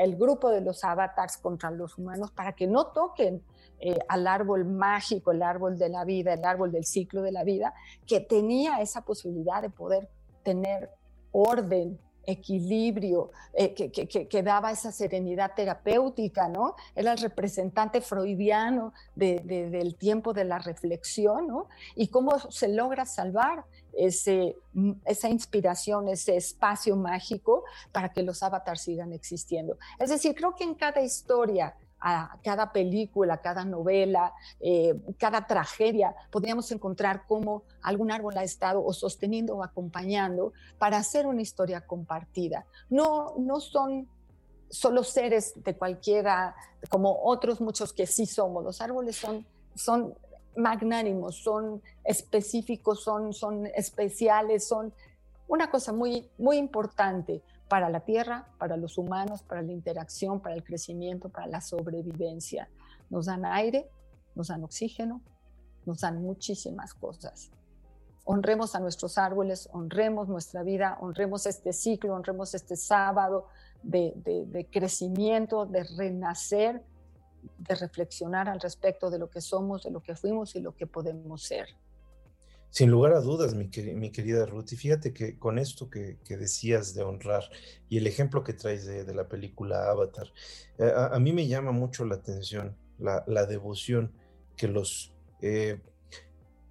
[0.00, 3.42] el grupo de los avatars contra los humanos para que no toquen
[3.80, 7.44] eh, al árbol mágico, el árbol de la vida, el árbol del ciclo de la
[7.44, 7.74] vida,
[8.06, 10.08] que tenía esa posibilidad de poder
[10.42, 10.88] tener
[11.32, 16.76] orden, equilibrio, eh, que, daba esa serenidad terapéutica, ¿no?
[16.94, 21.68] Era el representante freudiano del tiempo de la reflexión, ¿no?
[21.94, 28.42] Y cómo se logra salvar ese, mm, esa inspiración, ese espacio mágico para que los
[28.42, 29.76] avatars sigan existiendo.
[29.98, 36.14] Es decir, creo que en cada historia a cada película, cada novela, eh, cada tragedia,
[36.30, 41.86] podríamos encontrar cómo algún árbol ha estado o sosteniendo o acompañando para hacer una historia
[41.86, 42.66] compartida.
[42.90, 44.08] No, no son
[44.68, 46.56] solo seres de cualquiera,
[46.88, 48.64] como otros muchos que sí somos.
[48.64, 49.46] Los árboles son,
[49.76, 50.14] son
[50.56, 54.92] magnánimos, son específicos, son, son especiales, son
[55.46, 57.42] una cosa muy, muy importante
[57.72, 62.68] para la tierra, para los humanos, para la interacción, para el crecimiento, para la sobrevivencia.
[63.08, 63.88] Nos dan aire,
[64.34, 65.22] nos dan oxígeno,
[65.86, 67.50] nos dan muchísimas cosas.
[68.24, 73.46] Honremos a nuestros árboles, honremos nuestra vida, honremos este ciclo, honremos este sábado
[73.82, 76.84] de, de crecimiento, de renacer,
[77.56, 80.86] de reflexionar al respecto de lo que somos, de lo que fuimos y lo que
[80.86, 81.68] podemos ser.
[82.72, 87.02] Sin lugar a dudas, mi, querida Ruth, y fíjate que con esto que, decías de
[87.02, 87.42] honrar
[87.90, 90.32] y el ejemplo que traes de, la película Avatar,
[90.78, 94.10] eh, a, mí me llama mucho la atención la, devoción
[94.56, 95.12] que los
[95.42, 95.80] eh,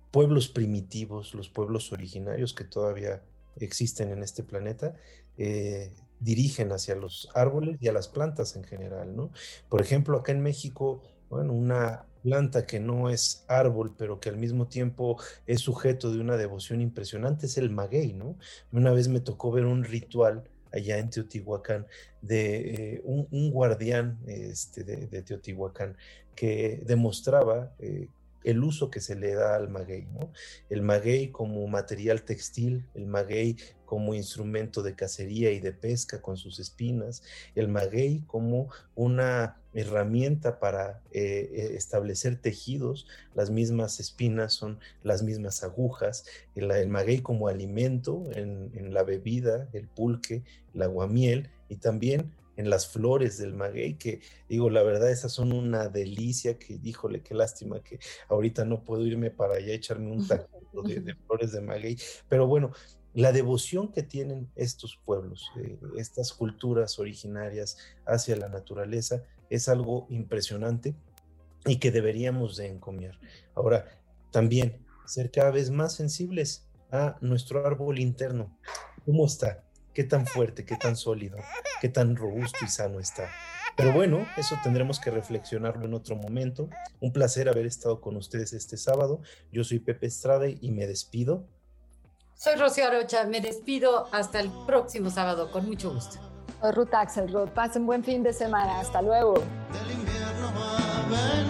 [0.09, 3.21] pueblos primitivos, los pueblos originarios que todavía
[3.57, 4.95] existen en este planeta,
[5.37, 9.29] eh, dirigen hacia los árboles y a las plantas en general, ¿no?
[9.69, 14.37] Por ejemplo, acá en México, bueno, una, planta que no es árbol, pero que al
[14.37, 15.17] mismo tiempo
[15.47, 18.37] es sujeto de una devoción impresionante, es el maguey, ¿no?
[18.71, 21.85] Una vez me tocó ver un ritual allá en Teotihuacán
[22.21, 25.97] de eh, un, guardián este, de, Teotihuacán
[26.35, 28.07] que demostraba eh,
[28.43, 30.31] el uso que se le da al maguey, ¿no?
[30.69, 33.57] El maguey como material textil, el maguey
[33.91, 37.23] como instrumento de cacería y de pesca con sus espinas,
[37.55, 45.23] el maguey como una herramienta para eh, eh, establecer tejidos, las mismas espinas son las
[45.23, 46.23] mismas agujas,
[46.55, 50.41] el, maguey como alimento en, en, la bebida, el pulque,
[50.73, 55.51] el aguamiel y también en las flores del maguey, que digo, la verdad, esas son
[55.51, 60.11] una delicia, que híjole, qué lástima que ahorita no puedo irme para allá a echarme
[60.11, 61.97] un taco de, flores de maguey,
[62.29, 62.71] pero bueno,
[63.13, 70.07] la devoción que tienen estos pueblos, eh, estas culturas originarias hacia la naturaleza, es algo
[70.09, 70.95] impresionante
[71.65, 73.19] y que deberíamos de encomiar.
[73.53, 73.85] Ahora,
[74.31, 78.57] también ser cada vez más sensibles a nuestro árbol interno.
[79.05, 79.63] ¿Cómo está?
[79.93, 81.37] qué tan fuerte, qué tan sólido,
[81.79, 83.29] qué tan robusto y sano está.
[83.77, 86.69] Pero bueno, eso tendremos que reflexionarlo en otro momento.
[86.99, 89.21] Un placer haber estado con ustedes este sábado.
[89.51, 91.47] Yo soy Pepe Estrada y me despido.
[92.43, 96.17] Soy Rocío Arocha, me despido hasta el próximo sábado, con mucho gusto.
[96.73, 99.35] Ruth Axelrod, pasen buen fin de semana, hasta luego.
[99.35, 101.40] Del invierno va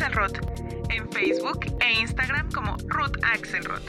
[0.00, 0.32] Axelrod.
[0.88, 3.82] En Facebook e Instagram como Ruth Axelrod.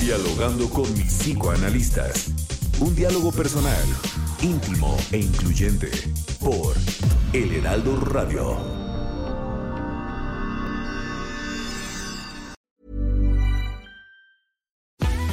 [0.00, 2.30] Dialogando con mis psicoanalistas.
[2.78, 3.84] Un diálogo personal,
[4.42, 5.90] íntimo e incluyente.
[6.38, 6.76] Por
[7.32, 8.79] El Heraldo Radio.